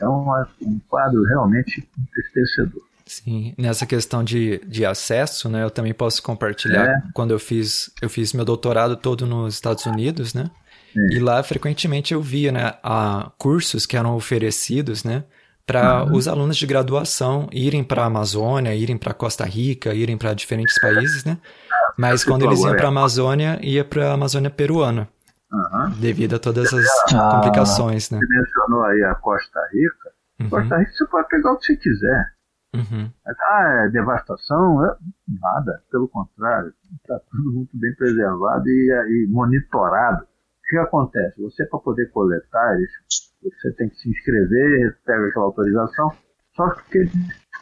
[0.00, 2.89] É uma, um quadro realmente entristecedor.
[3.10, 6.86] Sim, nessa questão de, de acesso, né, eu também posso compartilhar.
[6.86, 7.02] É.
[7.12, 10.48] Quando eu fiz, eu fiz meu doutorado todo nos Estados Unidos, né?
[10.96, 11.14] É.
[11.14, 15.24] E lá frequentemente eu via, né, a cursos que eram oferecidos, né,
[15.66, 16.14] para uhum.
[16.14, 20.80] os alunos de graduação irem para a Amazônia, irem para Costa Rica, irem para diferentes
[20.80, 21.36] países, né?
[21.98, 25.08] Mas quando eles iam para a Amazônia, ia para a Amazônia peruana.
[25.52, 25.90] Uhum.
[25.98, 28.20] Devido a todas as ah, complicações, né?
[28.20, 30.10] Você mencionou aí a Costa Rica.
[30.40, 30.48] Uhum.
[30.48, 32.39] Costa Rica você pode pegar o que você quiser.
[32.74, 33.10] Uhum.
[33.26, 34.84] Ah, é devastação?
[34.84, 34.96] É,
[35.28, 40.24] nada, pelo contrário, está tudo muito bem preservado e, e, monitorado.
[40.24, 41.40] O que acontece?
[41.42, 42.76] Você, para poder coletar,
[43.42, 46.12] você tem que se inscrever, pega aquela autorização,
[46.54, 47.12] só que eles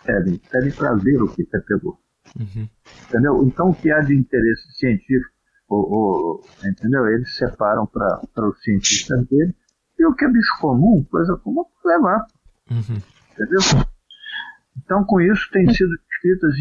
[0.05, 1.99] pedem, pedem para ver o que você pegou.
[2.39, 2.69] Uhum.
[3.09, 3.43] Entendeu?
[3.45, 5.33] Então, o que há de interesse científico,
[5.69, 7.07] ou, ou, entendeu?
[7.07, 9.55] Eles separam para os cientistas dele,
[9.99, 12.27] e o que é bicho comum, coisa comum, levar.
[12.71, 13.01] Uhum.
[13.33, 13.61] Entendeu?
[14.85, 16.55] Então, com isso, tem sido descritas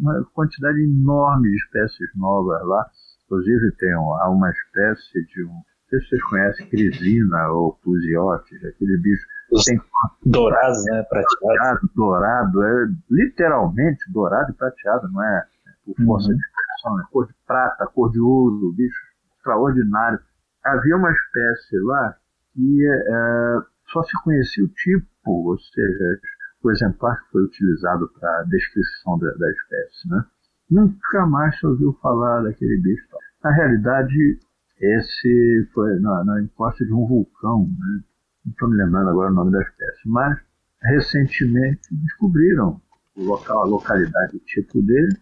[0.00, 2.86] uma quantidade enorme de espécies novas lá.
[3.26, 5.48] Inclusive, tem uma, uma espécie de um.
[5.52, 9.26] Não sei se vocês conhecem crisina ou pusiotes, aquele bicho.
[9.50, 9.80] Os tem
[10.24, 11.02] dourados, né?
[11.02, 11.36] Prateado.
[11.40, 15.44] prateado, dourado, é literalmente dourado e prateado, não é
[15.84, 16.36] por força Uhum.
[16.36, 19.00] de expressão, é cor de prata, cor de ouro, bicho
[19.36, 20.20] extraordinário.
[20.64, 22.14] Havia uma espécie lá
[22.54, 23.58] que é,
[23.88, 26.20] só se conhecia o tipo, ou seja,
[26.62, 30.24] o exemplar que foi utilizado para a descrição da, da espécie, né?
[30.70, 33.06] Nunca mais se ouviu falar daquele bicho.
[33.42, 34.38] Na realidade,
[34.80, 38.04] esse foi na, na encosta de um vulcão, né?
[38.44, 40.38] não estou me lembrando agora o nome da espécie, mas
[40.82, 42.80] recentemente descobriram
[43.16, 45.14] o local, a localidade, o tipo dele,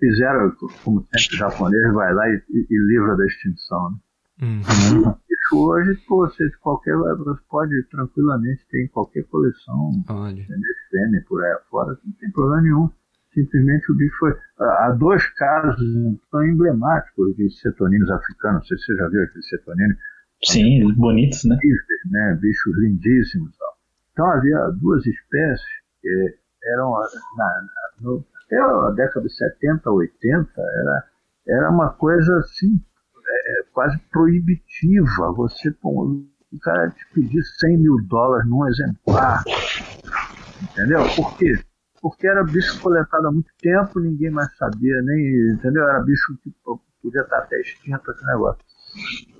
[0.00, 0.50] fizeram,
[0.82, 3.90] como sempre o japonês vai lá e, e, livra da extinção.
[3.90, 3.98] Né?
[4.42, 5.14] Uhum.
[5.52, 10.44] Hoje, pô, você, qualquer, você pode tranquilamente ter em qualquer coleção, Olha.
[10.90, 12.90] fêmea por aí fora, não tem problema nenhum.
[13.32, 14.34] Simplesmente o bicho foi.
[14.58, 15.78] Há dois casos
[16.30, 19.94] tão emblemáticos de cetoninos africanos, não sei se você já viu aquele cetonino,
[20.42, 21.54] Sim, bonitos, né?
[21.56, 22.38] incríveis, né?
[22.40, 23.54] bichos lindíssimos.
[23.54, 23.76] e Tal.
[24.12, 25.66] Então havia duas espécies
[26.00, 26.34] que
[26.64, 26.90] eram,
[27.36, 27.66] na, na,
[28.00, 31.04] no, até a década de 70, 80, era,
[31.46, 32.80] era uma coisa assim,
[33.28, 35.32] é, quase proibitiva.
[35.32, 39.42] Você, o cara te pedir 100 mil dólares num exemplar.
[40.62, 41.02] Entendeu?
[41.14, 41.58] Por quê?
[42.00, 45.54] Porque era bicho coletado há muito tempo, ninguém mais sabia, nem.
[45.54, 45.88] Entendeu?
[45.88, 46.52] Era bicho que
[47.02, 48.62] podia estar até extinto esse negócio.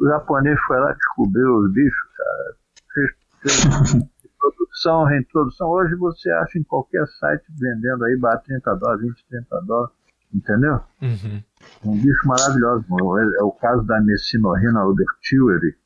[0.01, 2.57] O japonês foi lá, descobriu os bichos, cara.
[2.93, 3.11] Fez,
[3.43, 5.69] fez introdução, reintrodução.
[5.69, 9.97] Hoje você acha em qualquer site vendendo aí, bate 30 dólares, 20, 30 dólares.
[10.35, 10.81] Entendeu?
[11.01, 11.43] Uhum.
[11.85, 12.85] Um bicho maravilhoso.
[13.19, 15.77] É, é o caso da Messinorrhina ubertieri,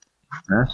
[0.49, 0.65] né?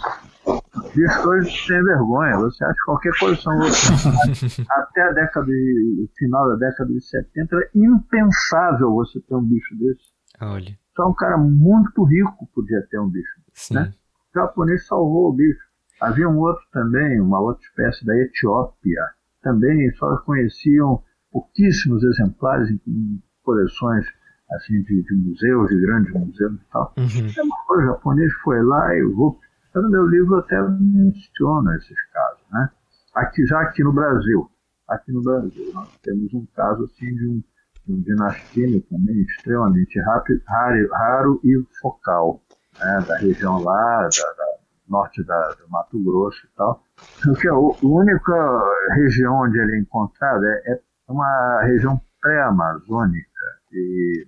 [0.95, 2.37] Bicho hoje sem vergonha.
[2.37, 3.53] Você acha qualquer coleção.
[4.71, 9.75] Até a década de, final da década de 70 era impensável você ter um bicho
[9.77, 10.11] desse.
[10.41, 10.77] Olha.
[10.95, 13.41] Só um cara muito rico podia ter um bicho.
[13.53, 13.75] Sim.
[13.75, 13.93] Né?
[14.35, 15.67] O japonês salvou o bicho.
[15.99, 19.03] Havia um outro também, uma outra espécie da Etiópia.
[19.41, 24.05] Também só conheciam pouquíssimos exemplares em coleções
[24.51, 26.93] assim de, de museus, de grandes museus e tal.
[26.97, 27.49] Uhum.
[27.69, 29.39] O japonês foi lá e vou.
[29.75, 32.69] No meu livro até menciona esses casos, né?
[33.13, 34.49] Aqui, já aqui no Brasil,
[34.87, 37.43] aqui no Brasil, nós temos um caso assim de um,
[37.87, 42.41] de um também extremamente rápido, raro, raro e focal,
[42.79, 43.05] né?
[43.07, 46.83] da região lá, da, da norte da, do Mato Grosso e tal.
[47.23, 48.63] Porque a, a única
[48.95, 53.27] região onde ele é encontrado é, é uma região pré-amazônica
[53.71, 54.27] e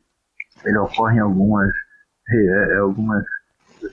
[0.65, 1.69] ele ocorre em algumas,
[2.29, 3.23] é, algumas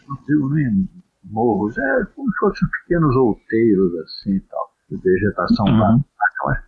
[0.09, 0.89] não digo nem
[1.25, 5.79] morros, é como se fossem pequenos outeiros assim tal, de vegetação Uhum.
[5.79, 6.05] baixa,
[6.45, 6.59] mas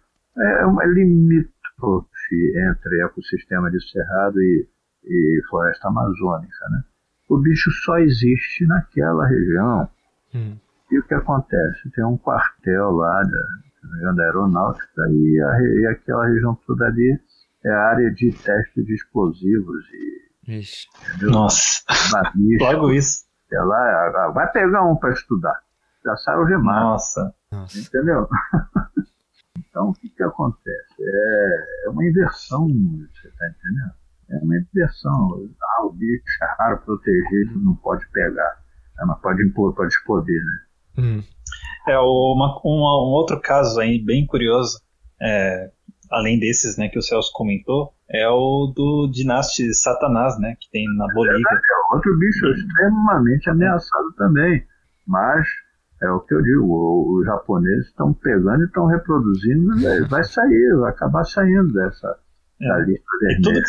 [0.61, 4.69] é uma limítrofe entre ecossistema de cerrado e,
[5.05, 6.83] e floresta amazônica, né?
[7.29, 9.89] O bicho só existe naquela região.
[10.35, 10.57] Hum.
[10.91, 11.91] E o que acontece?
[11.91, 13.39] Tem um quartel lá da,
[13.99, 17.21] engano, da aeronáutica e, a, e aquela região toda ali
[17.65, 20.87] é a área de teste de explosivos e Ixi.
[21.09, 21.31] entendeu?
[21.31, 21.83] Nossa,
[22.13, 23.25] Babicho, logo isso.
[23.53, 25.55] lá, vai pegar um para estudar.
[26.05, 27.35] Já sai algemado, Nossa.
[27.53, 27.79] Nossa.
[27.79, 28.29] entendeu?
[29.59, 30.95] então o que, que acontece?
[31.01, 33.93] É, é uma inversão, você está entendendo?
[34.31, 35.49] É uma inversão.
[35.63, 38.57] Ah, o bicho é raro, protegido, não pode pegar.
[39.01, 40.59] É, mas pode impor, pode explodir, né?
[40.99, 41.23] Hum.
[41.89, 44.81] É uma, uma- um outro caso aí bem curioso,
[45.21, 45.71] é,
[46.11, 50.85] além desses né, que o Celso comentou, é o do Dinaste Satanás, né, que tem
[50.97, 51.43] na Bolívia.
[51.43, 54.63] É outro bicho extremamente ameaçado também.
[55.07, 55.47] Mas
[56.03, 60.77] é o que eu digo, os japoneses estão pegando e estão reproduzindo, vai- vai sair,
[60.79, 62.17] vai acabar saindo dessa
[62.61, 62.69] É.
[62.69, 63.05] da lista
[63.43, 63.63] tudo, vermelha.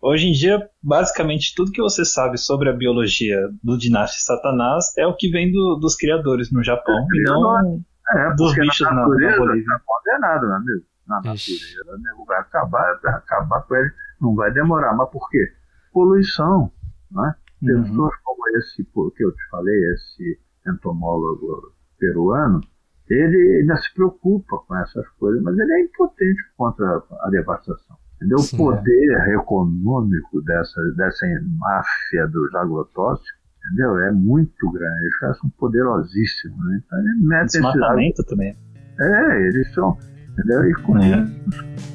[0.00, 5.06] hoje em dia, basicamente, tudo que você sabe sobre a biologia do Dinaste Satanás é
[5.06, 7.82] o que vem do- dos criadores no Japão e não
[8.16, 9.34] É, dos bichos na na- na Bolívia.
[9.34, 10.84] não é nada, meu amigo.
[11.06, 12.10] Na natureza, né?
[12.26, 13.90] vai acabar, vai acabar com ele,
[14.20, 14.94] não vai demorar.
[14.94, 15.52] Mas por quê?
[15.92, 16.72] Poluição,
[17.10, 17.34] né?
[17.62, 17.82] Uhum.
[17.82, 22.60] Pessoas como esse que eu te falei, esse entomólogo peruano,
[23.08, 27.96] ele ainda se preocupa com essas coisas, mas ele é impotente contra a devastação.
[28.16, 28.38] Entendeu?
[28.38, 31.26] Sim, o poder econômico dessa, dessa
[31.58, 33.98] máfia dos agrotóxicos entendeu?
[33.98, 35.06] é muito grande.
[35.22, 36.58] Eles são poderosíssimos.
[36.66, 36.82] Né?
[36.84, 38.56] Então ele mete esses desmatamento também.
[39.00, 39.96] é, eles são.
[40.34, 40.68] Entendeu?
[40.68, 41.10] E com é.
[41.10, 41.32] isso,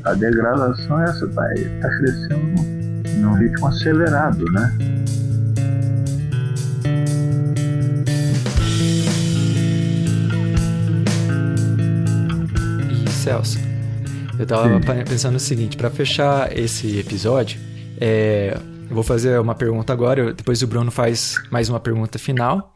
[0.05, 1.43] a degradação essa está
[1.81, 2.79] tá crescendo
[3.19, 4.77] num ritmo acelerado, né?
[12.89, 13.59] E Celso,
[14.39, 15.03] eu tava Sim.
[15.05, 17.59] pensando o seguinte, para fechar esse episódio,
[17.99, 18.57] é,
[18.89, 22.73] eu vou fazer uma pergunta agora, depois o Bruno faz mais uma pergunta final.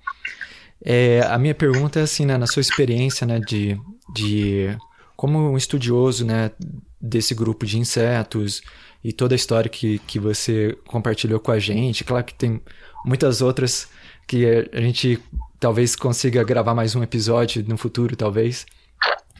[0.83, 3.79] É, a minha pergunta é assim, né, na sua experiência, né, de,
[4.13, 4.77] de
[5.15, 6.51] como um estudioso, né,
[6.99, 8.61] desse grupo de insetos
[9.03, 12.61] e toda a história que, que você compartilhou com a gente, claro que tem
[13.05, 13.87] muitas outras
[14.27, 15.19] que a gente
[15.59, 18.65] talvez consiga gravar mais um episódio no futuro, talvez,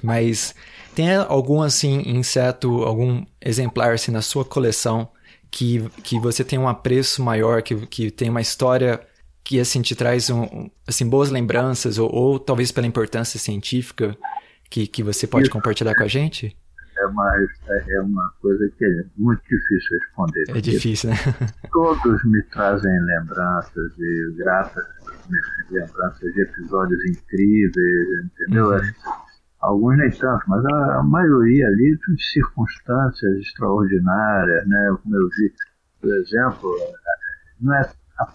[0.02, 0.54] mas
[0.94, 5.10] tem algum assim inseto, algum exemplar assim na sua coleção
[5.50, 9.00] que, que você tem um apreço maior, que, que tem uma história
[9.44, 14.18] que assim te traz um, assim boas lembranças ou, ou talvez pela importância científica
[14.74, 15.52] que, que você pode Isso.
[15.52, 16.58] compartilhar com a gente?
[16.98, 17.32] É uma,
[17.70, 20.46] é uma coisa que é muito difícil responder.
[20.50, 21.16] É difícil, né?
[21.72, 24.84] Todos me trazem lembranças e gratas
[25.70, 28.70] lembranças de episódios incríveis, entendeu?
[28.70, 28.82] Uhum
[29.64, 34.98] alguns nem tanto, mas a, a maioria ali são de circunstâncias extraordinárias, né?
[35.02, 35.54] Como eu vi,
[36.02, 36.70] por exemplo,
[37.62, 37.90] não é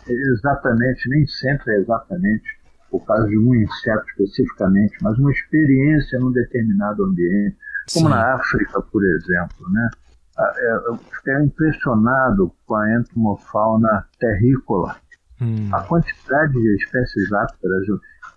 [0.08, 2.57] exatamente, nem sempre é exatamente
[2.90, 7.56] por causa de um inseto especificamente, mas uma experiência num determinado ambiente,
[7.92, 8.14] como Sim.
[8.14, 9.90] na África, por exemplo, né?
[10.38, 14.96] É, eu fiquei impressionado com a entomofauna terrícola.
[15.40, 15.68] Hum.
[15.72, 17.86] A quantidade de espécies ápteras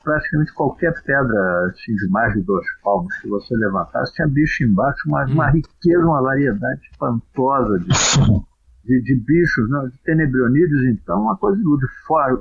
[0.04, 5.08] praticamente qualquer pedra assim, de mais de dois palmos que você levantasse, tinha bicho embaixo,
[5.08, 5.34] uma, hum.
[5.34, 7.88] uma riqueza, uma variedade espantosa de,
[8.84, 9.92] de, de bichos, né?
[9.92, 12.34] de tenebrionídeos, então, uma coisa de fora.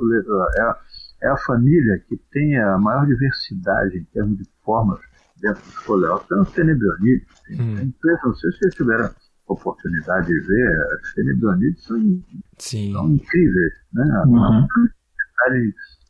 [0.56, 0.74] É,
[1.22, 5.00] é a família que tem a maior diversidade em termos de formas
[5.40, 7.42] dentro dos coleópteros, são os tenebrionídeos.
[7.50, 7.78] Hum.
[7.78, 9.10] É impressionante, não sei se vocês tiveram
[9.48, 12.22] oportunidade de ver, os tenebrionídeos são,
[12.58, 13.72] são incríveis.
[13.92, 14.04] Né?
[14.26, 14.68] Uhum.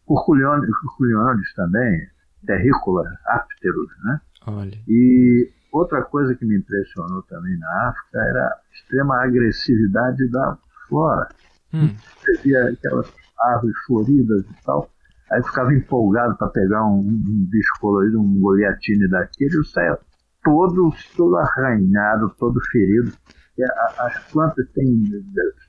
[0.07, 2.07] Curculiones, também,
[2.45, 4.21] terrícola, ápteros, né?
[4.47, 4.79] Olha.
[4.89, 10.59] E outra coisa que me impressionou também na África era a extrema agressividade da
[10.89, 11.29] flora.
[11.73, 11.95] Hum.
[12.19, 14.91] Você via aquelas árvores floridas e tal,
[15.31, 19.99] aí ficava empolgado para pegar um, um, bicho colorido, um goliatine daquele, e saia
[20.43, 23.13] todo, todo arranhado, todo ferido.
[23.57, 25.03] E a, as plantas têm,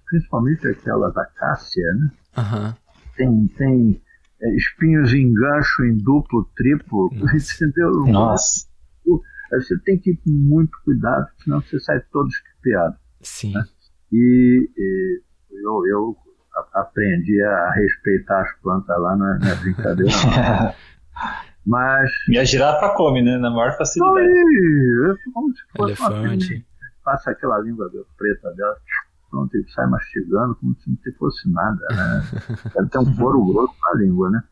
[0.09, 2.11] principalmente aquelas acácia, né?
[2.37, 2.73] Uhum.
[3.15, 4.01] Tem, tem
[4.41, 7.53] é, espinhos em gancho em duplo, triplo, Nossa.
[7.65, 7.91] entendeu?
[8.07, 8.71] Nossa.
[9.51, 12.95] Você tem que ir com muito cuidado, senão você sai todo estupiado.
[13.21, 13.53] Sim.
[13.53, 13.63] Né?
[14.13, 16.17] E, e eu, eu,
[16.73, 20.11] aprendi a respeitar as plantas lá, não é, não é brincadeira.
[20.11, 20.73] Não.
[21.65, 22.11] Mas.
[22.27, 23.37] E a girafa come, né?
[23.37, 24.19] Na maior facilidade.
[24.19, 26.53] Aí, como se fosse Elefante.
[26.55, 26.63] Uma,
[27.03, 28.75] passa aquela língua preta dela
[29.31, 32.21] pronto, ele sai mastigando como se não fosse nada, né?
[32.75, 34.43] Deve ter um couro grosso na língua, né?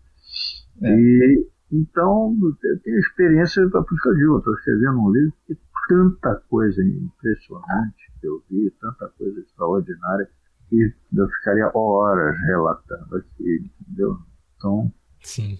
[0.82, 0.96] É.
[0.96, 5.34] E então eu tenho experiência, por isso que eu digo, eu estou escrevendo um livro
[5.46, 5.58] que
[5.88, 10.28] tanta coisa impressionante que eu vi, tanta coisa extraordinária,
[10.70, 14.18] que eu ficaria horas relatando aqui, entendeu?
[14.58, 14.92] Então,
[15.22, 15.58] Sim.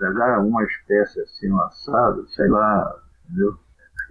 [0.00, 2.94] navegar uma espécie assim, um assado, sei lá,
[3.24, 3.54] entendeu?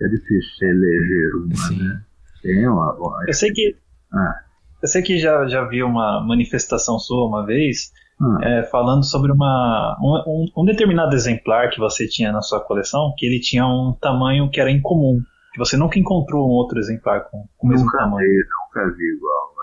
[0.02, 1.84] É difícil se eleger uma, Sim.
[1.84, 2.06] né?
[2.41, 3.26] Tem uma, uma...
[3.28, 3.78] Eu sei que
[4.12, 4.39] ah.
[4.82, 7.91] Eu sei que já, já vi uma manifestação sua uma vez
[8.22, 8.38] hum.
[8.43, 13.26] é, falando sobre uma, um, um, determinado exemplar que você tinha na sua coleção, que
[13.26, 15.20] ele tinha um tamanho que era incomum,
[15.54, 18.28] que você nunca encontrou um outro exemplar com, com o mesmo nunca tamanho.
[18.28, 19.55] Vi, nunca vi igual.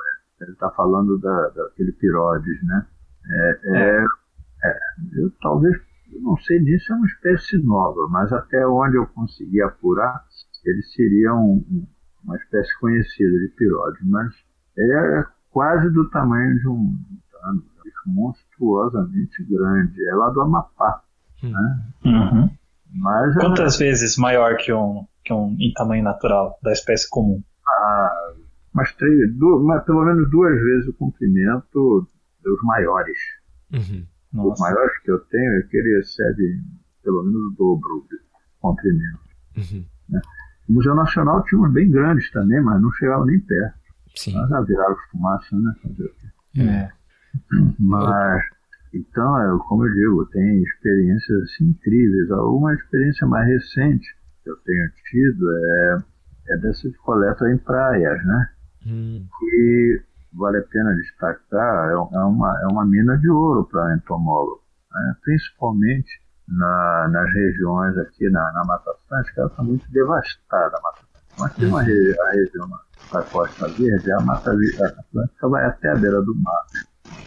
[0.42, 2.86] Ele está falando da, daquele pirodes, né?
[3.30, 4.68] É, é, é.
[4.68, 4.78] é,
[5.14, 5.76] eu talvez,
[6.12, 10.24] eu não sei disso, é uma espécie nova, mas até onde eu consegui apurar,
[10.64, 11.86] ele seria um,
[12.24, 14.34] uma espécie conhecida de pirodes, mas
[14.78, 16.98] é quase do tamanho de um
[17.30, 17.62] tano,
[18.06, 20.04] monstruosamente grande.
[20.08, 21.02] É lá do Amapá.
[21.42, 21.52] Hum.
[21.52, 21.82] Né?
[22.04, 22.50] Uhum.
[22.94, 23.84] Mas Quantas é...
[23.84, 27.42] vezes maior que um, que um em tamanho natural, da espécie comum?
[27.66, 28.32] Ah,
[28.72, 32.08] mas, três, duas, mas pelo menos duas vezes o comprimento
[32.42, 33.18] dos maiores.
[33.72, 34.06] Uhum.
[34.50, 36.60] Os maiores que eu tenho é que ele excede
[37.02, 38.16] pelo menos o dobro de
[38.60, 39.20] comprimento.
[39.56, 39.84] Uhum.
[40.08, 40.20] Né?
[40.68, 43.78] O Museu Nacional tinha uns bem grandes também, mas não chegavam nem perto.
[44.14, 44.34] Sim.
[44.34, 45.74] Mas já viraram fumaça, né?
[46.58, 46.92] É.
[47.80, 48.44] Mas,
[48.92, 52.30] então, como eu digo, tem experiências assim, incríveis.
[52.30, 54.06] Uma experiência mais recente
[54.44, 56.04] que eu tenho tido é,
[56.48, 58.48] é dessa de coleta em praias, né?
[58.86, 59.26] Hum.
[59.42, 60.02] E
[60.32, 64.62] vale a pena destacar, é, é uma, é uma mina de ouro para entomólogo,
[64.92, 65.16] né?
[65.22, 71.00] principalmente na, nas regiões aqui na, na Mata Atlântica, ela está muito devastada a Mata
[71.00, 71.12] Atlântica.
[71.38, 72.68] Mas tem uma a região
[73.12, 76.66] da Costa Verde, a Mata Atlântica vai até a beira do mar.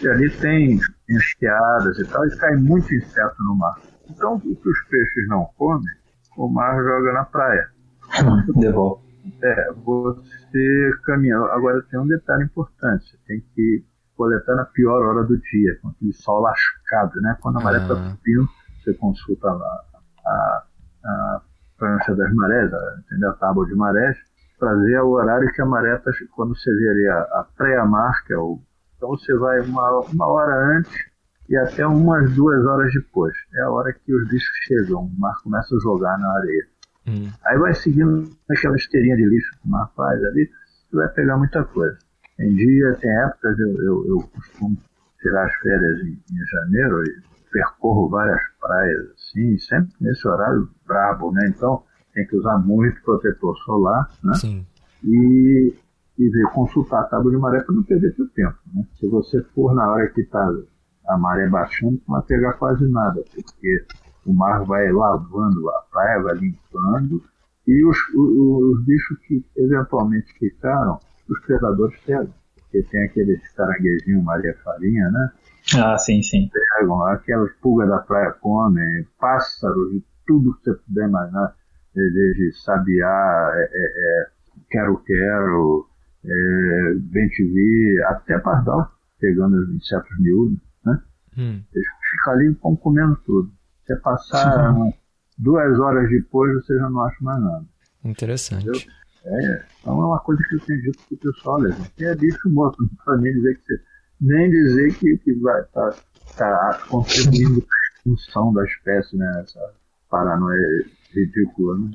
[0.01, 0.79] E ali tem
[1.09, 3.79] enseadas e tal, e cai muito inseto no mar.
[4.09, 5.93] Então, o que os peixes não comem,
[6.37, 7.69] o mar joga na praia.
[8.59, 9.04] Devolve.
[9.41, 11.37] É, você caminha.
[11.37, 15.89] Agora tem um detalhe importante: você tem que coletar na pior hora do dia, com
[15.89, 17.37] aquele sol lascado, né?
[17.41, 18.09] Quando a maré está ah.
[18.11, 18.49] subindo,
[18.83, 19.83] você consulta a,
[20.25, 20.63] a,
[21.05, 21.41] a
[21.77, 23.29] prancha das marés, a, entendeu?
[23.31, 24.17] a tábua de marés,
[24.59, 26.11] para ver o horário que a maré está.
[26.35, 28.59] Quando você vê ali a, a pré-mar, que é o.
[28.97, 30.93] Então você vai uma, uma hora antes
[31.49, 33.33] e até umas duas horas depois.
[33.55, 36.67] É a hora que os bichos chegam, o mar começa a jogar na areia.
[37.07, 37.29] Hum.
[37.45, 40.49] Aí vai seguindo aquela esteirinha de lixo que o mar faz ali,
[40.89, 41.97] você vai pegar muita coisa.
[42.37, 44.77] Tem dia, tem épocas, eu, eu, eu costumo
[45.21, 51.31] tirar as férias em, em, janeiro e percorro várias praias assim, sempre nesse horário brabo,
[51.31, 51.47] né?
[51.47, 51.83] Então
[52.13, 54.33] tem que usar muito protetor solar, né?
[54.35, 54.65] Sim.
[55.03, 55.73] E,
[56.17, 58.85] e ver, consultar a tábua de maré para não perder seu tempo, né?
[58.99, 60.45] Se você for na hora que está
[61.07, 63.85] a maré baixando, não vai pegar quase nada, porque
[64.25, 67.23] o mar vai lavando a praia, vai limpando,
[67.67, 70.99] e os, os, os bichos que eventualmente ficaram
[71.29, 72.33] os predadores pegam.
[72.55, 75.31] Porque tem aqueles caranguejinhos Maria Farinha, né?
[75.77, 76.49] Ah, sim, sim.
[76.77, 81.55] Pegam, aquelas pulgas da praia comem, pássaros, de tudo que você puder imaginar,
[81.93, 84.25] desde sabiá, é, é, é,
[84.69, 85.87] quero-quero,
[86.25, 91.01] é, bem-te-vi, até pardal, pegando os insetos miúdos, né?
[91.37, 91.61] Hum.
[91.73, 93.51] Eles ficam ali e vão comendo tudo.
[93.85, 94.75] Você passar
[95.37, 97.65] duas horas depois, você já não acha mais nada.
[98.03, 98.67] Interessante.
[98.67, 98.81] Entendeu?
[99.25, 102.49] É, então é uma coisa que eu tenho dito para o pessoal, olha, é bicho
[102.49, 103.81] morto, não precisa nem dizer que você,
[104.21, 105.97] nem dizer que, que vai estar tá,
[106.37, 109.41] tá contribuindo para a extinção da espécie, né?
[109.43, 109.73] Essa
[110.09, 111.91] paranoia ridícula, né?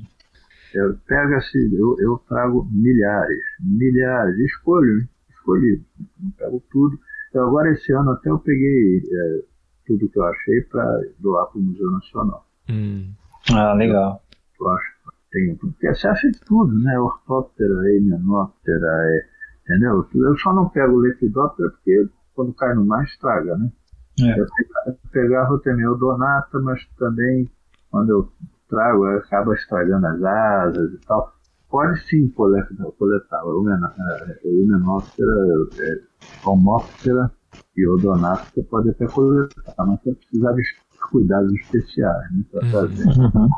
[0.74, 5.84] Eu pego assim, eu, eu trago milhares, milhares, escolho, escolhi,
[6.18, 6.98] não pego tudo.
[7.32, 9.44] Eu, agora esse ano até eu peguei é,
[9.90, 12.46] tudo que eu achei para doar para o Museu Nacional.
[12.68, 13.12] Hum.
[13.52, 14.22] Ah, legal.
[14.60, 15.00] Eu acho
[15.32, 16.98] tem, porque você acha de tudo, né?
[16.98, 19.26] Ortóptera, Hymenoptera, é,
[19.64, 20.06] entendeu?
[20.14, 23.70] Eu só não pego Lepidóptera porque quando cai no mar estraga, né?
[24.20, 24.40] É.
[24.40, 24.46] Eu
[25.12, 27.48] pegava também o Donata, mas também
[27.90, 28.32] quando eu
[28.68, 31.32] trago acaba estragando as asas e tal.
[31.68, 35.28] Pode sim coletar, coletar o Hymenoptera,
[35.78, 36.00] é,
[36.44, 37.30] Homóptera
[37.76, 40.62] e o Donata você pode até coletar, mas você precisa de
[41.10, 43.06] cuidados especiais né, para fazer.
[43.06, 43.48] Uhum.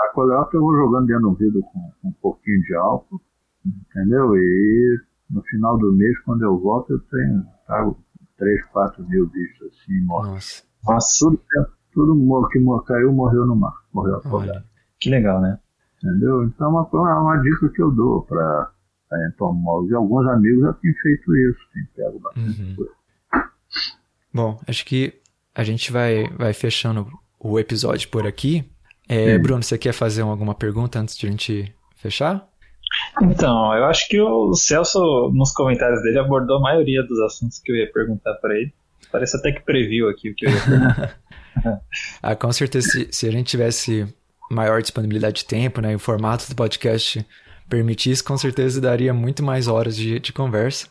[0.00, 3.20] A coleóptera eu vou jogando dentro do vidro com, com, um pouquinho de álcool,
[3.64, 4.36] entendeu?
[4.36, 7.98] E no final do mês, quando eu volto, eu tenho, trago
[8.36, 10.64] 3, 4 mil bichos assim, mortos.
[10.86, 11.24] Nossa.
[11.24, 11.40] Tudo,
[11.92, 14.64] tudo que caiu morreu no mar, morreu afogado.
[15.00, 15.58] Que legal, né?
[16.02, 16.44] Entendeu?
[16.44, 18.72] Então é uma, uma dica que eu dou para
[19.28, 19.90] entomólogos.
[19.90, 22.76] E alguns amigos já têm feito isso, têm pego bastante uhum.
[22.76, 22.92] coisa.
[24.32, 25.14] Bom, acho que
[25.54, 27.06] a gente vai, vai fechando
[27.38, 28.64] o episódio por aqui.
[29.08, 32.48] É, Bruno, você quer fazer alguma pergunta antes de a gente fechar?
[33.20, 37.72] Então, eu acho que o Celso, nos comentários dele, abordou a maioria dos assuntos que
[37.72, 38.72] eu ia perguntar para ele.
[39.10, 41.18] Parece até que previu aqui o que eu ia perguntar.
[42.22, 44.06] ah, com certeza, se, se, a gente tivesse
[44.50, 47.24] maior disponibilidade de tempo, né, o formato do podcast
[47.68, 50.88] permitisse, com certeza daria muito mais horas de, de conversa.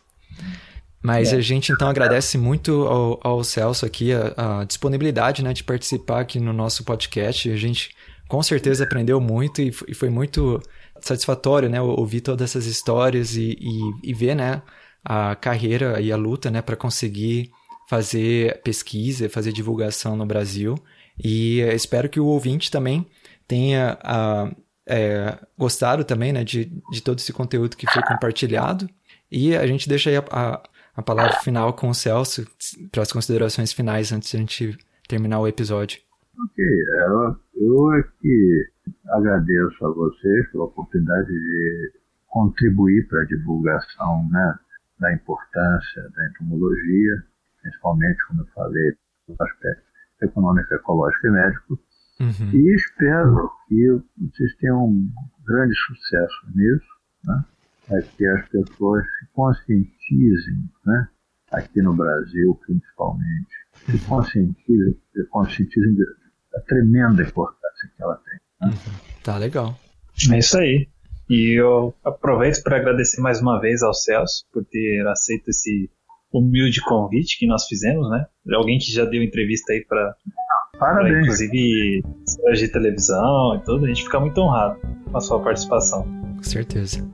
[1.04, 1.38] Mas é.
[1.38, 6.22] a gente então agradece muito ao, ao Celso aqui a, a, disponibilidade né, de participar
[6.22, 7.50] aqui no nosso podcast.
[7.50, 7.96] A gente
[8.28, 10.62] com certeza aprendeu muito e, foi muito
[11.02, 14.62] satisfatório, né, ouvir todas essas histórias e, e, e ver, né,
[15.04, 17.52] a carreira e a luta, né, para conseguir
[17.90, 20.76] fazer pesquisa, fazer divulgação no Brasil.
[21.22, 23.06] E espero que o ouvinte também
[23.48, 24.52] tenha a,
[24.88, 28.88] é, gostado também, né, de, de todo esse conteúdo que foi compartilhado.
[29.32, 30.62] E a gente deixa aí a, a,
[30.96, 32.46] a palavra final com o Celso
[32.92, 34.78] para as considerações finais antes de a gente
[35.08, 36.00] terminar o episódio.
[36.40, 36.66] Ok,
[37.56, 38.66] eu, é que
[39.10, 41.94] agradeço a vocês pela oportunidade de
[42.28, 44.56] contribuir para a divulgação né,
[45.00, 47.24] da importância da entomologia,
[47.62, 48.94] principalmente, como eu falei,
[49.28, 49.84] no aspecto
[50.22, 51.80] econômico, ecológico e médico.
[52.20, 52.52] Uhum.
[52.54, 55.12] E espero que vocês tenham um
[55.46, 56.88] grande sucesso nisso,
[57.26, 57.46] né?
[57.92, 61.08] É que as pessoas se conscientizem, né?
[61.52, 63.50] aqui no Brasil principalmente,
[63.86, 64.00] se uhum.
[64.08, 65.96] conscientizem, se conscientizem
[66.56, 68.70] a tremenda importância que ela tem.
[68.70, 68.74] Né?
[68.74, 69.22] Uhum.
[69.24, 69.78] Tá legal.
[70.32, 70.88] É isso aí.
[71.30, 75.90] E eu aproveito para agradecer mais uma vez ao Celso por ter aceito esse
[76.34, 78.26] humilde convite que nós fizemos, né?
[78.54, 80.16] Alguém que já deu entrevista aí para
[80.78, 81.24] Parabéns.
[81.24, 82.04] inclusive
[82.54, 86.21] de televisão e tudo, a gente fica muito honrado com a sua participação.
[86.42, 87.08] Com certeza.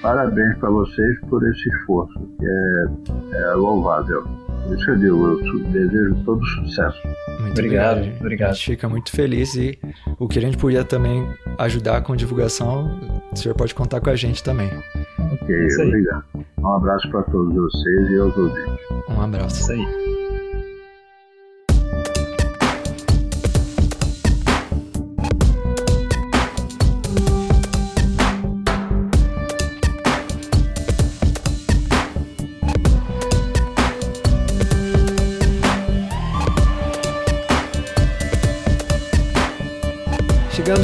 [0.00, 4.24] Parabéns para vocês por esse esforço, que é, é louvável.
[4.72, 6.98] Isso eu digo, eu desejo todo sucesso.
[7.40, 8.20] Muito Obrigado, obrigado.
[8.20, 8.50] obrigado.
[8.50, 9.76] A gente fica muito feliz e
[10.18, 11.26] o que a gente puder também
[11.58, 12.88] ajudar com divulgação,
[13.32, 14.70] o senhor pode contar com a gente também.
[15.18, 16.24] Ok, obrigado.
[16.58, 18.86] Um abraço para todos vocês e aos ouvintes.
[19.08, 19.62] Um abraço.
[19.62, 20.01] Isso aí.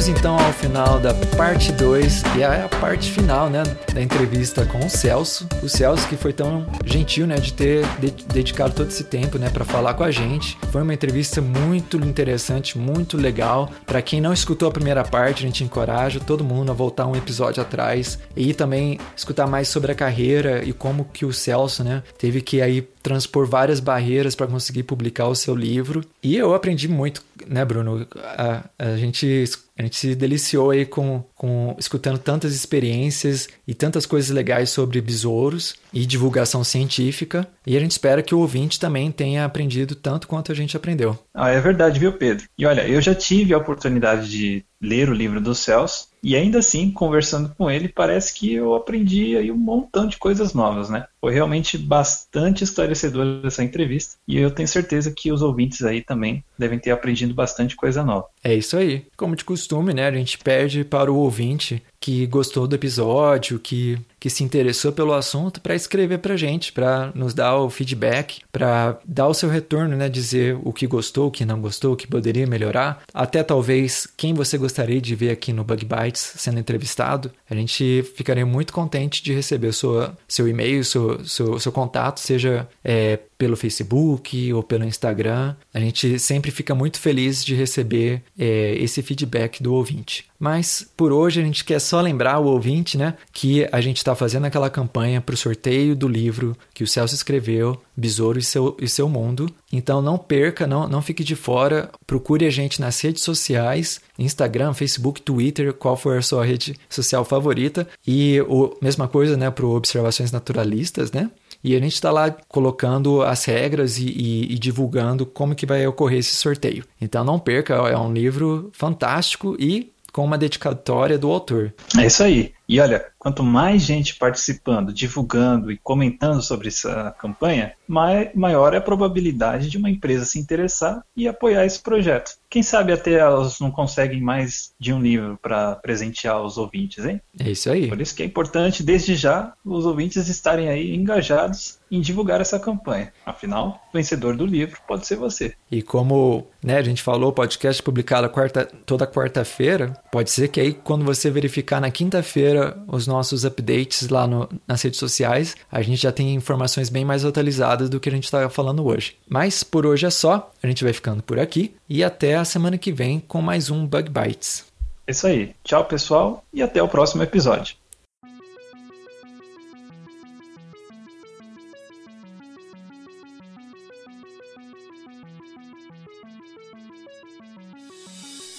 [0.09, 3.63] Então ao final da parte 2 e é a parte final, né,
[3.93, 5.47] da entrevista com o Celso.
[5.61, 9.49] O Celso que foi tão gentil, né, de ter de- dedicado todo esse tempo, né,
[9.49, 10.57] para falar com a gente.
[10.71, 13.71] Foi uma entrevista muito interessante, muito legal.
[13.85, 17.15] Para quem não escutou a primeira parte, a gente encoraja todo mundo a voltar um
[17.15, 22.03] episódio atrás e também escutar mais sobre a carreira e como que o Celso, né,
[22.17, 26.03] teve que aí transpor várias barreiras para conseguir publicar o seu livro.
[26.21, 28.05] E eu aprendi muito, né, Bruno?
[28.37, 29.45] A, a gente
[29.79, 34.99] a gente se deliciou aí com, com escutando tantas experiências e tantas coisas legais sobre
[34.99, 37.47] besouros e divulgação científica.
[37.65, 41.17] E a gente espera que o ouvinte também tenha aprendido tanto quanto a gente aprendeu.
[41.33, 42.45] Ah, é verdade, viu, Pedro?
[42.57, 46.59] E olha, eu já tive a oportunidade de ler o livro do Celso e ainda
[46.59, 51.05] assim, conversando com ele, parece que eu aprendi aí um montão de coisas novas, né?
[51.19, 56.43] Foi realmente bastante esclarecedora essa entrevista e eu tenho certeza que os ouvintes aí também
[56.57, 58.27] devem ter aprendido bastante coisa nova.
[58.43, 59.05] É isso aí.
[59.15, 60.07] Como de costume, né?
[60.07, 65.13] A gente pede para o ouvinte que gostou do episódio, que, que se interessou pelo
[65.13, 69.95] assunto, para escrever para gente, para nos dar o feedback, para dar o seu retorno,
[69.95, 70.07] né?
[70.07, 73.01] Dizer o que gostou, o que não gostou, o que poderia melhorar.
[73.13, 77.31] Até talvez quem você gostaria de ver aqui no Bug Bites sendo entrevistado.
[77.49, 82.67] A gente ficaria muito contente de receber sua, seu e-mail, seu, seu, seu contato, seja
[82.83, 85.55] é, pelo Facebook ou pelo Instagram.
[85.73, 90.25] A gente sempre fica muito feliz de receber é, esse feedback do ouvinte.
[90.37, 94.13] Mas por hoje a gente quer só lembrar o ouvinte, né, que a gente está
[94.13, 98.77] fazendo aquela campanha para o sorteio do livro que o Celso escreveu, Besouro e seu,
[98.79, 99.49] e seu Mundo.
[99.73, 101.89] Então não perca, não, não fique de fora.
[102.05, 107.25] Procure a gente nas redes sociais, Instagram, Facebook, Twitter, qual for a sua rede social
[107.25, 107.87] favorita.
[108.05, 111.29] E o, mesma coisa, né, para Observações Naturalistas, né?
[111.63, 115.85] E a gente está lá colocando as regras e, e, e, divulgando como que vai
[115.85, 116.85] ocorrer esse sorteio.
[117.01, 121.73] Então não perca, é um livro fantástico e com uma dedicatória do autor.
[121.97, 122.51] É isso aí.
[122.69, 128.81] E olha, quanto mais gente participando, divulgando e comentando sobre essa campanha, maior é a
[128.81, 132.37] probabilidade de uma empresa se interessar e apoiar esse projeto.
[132.47, 137.19] Quem sabe até elas não conseguem mais de um livro para presentear os ouvintes, hein?
[137.39, 137.87] É isso aí.
[137.87, 142.59] Por isso que é importante, desde já, os ouvintes estarem aí engajados em divulgar essa
[142.59, 143.11] campanha.
[143.25, 145.55] Afinal, o vencedor do livro pode ser você.
[145.71, 150.59] E como né, a gente falou, o podcast publicado quarta, toda quarta-feira, pode ser que
[150.59, 155.81] aí quando você verificar na quinta-feira os nossos updates lá no, nas redes sociais, a
[155.81, 159.15] gente já tem informações bem mais atualizadas do que a gente está falando hoje.
[159.27, 162.77] Mas por hoje é só, a gente vai ficando por aqui e até a semana
[162.77, 164.65] que vem com mais um Bug Bites.
[165.07, 165.55] É isso aí.
[165.63, 167.75] Tchau, pessoal, e até o próximo episódio.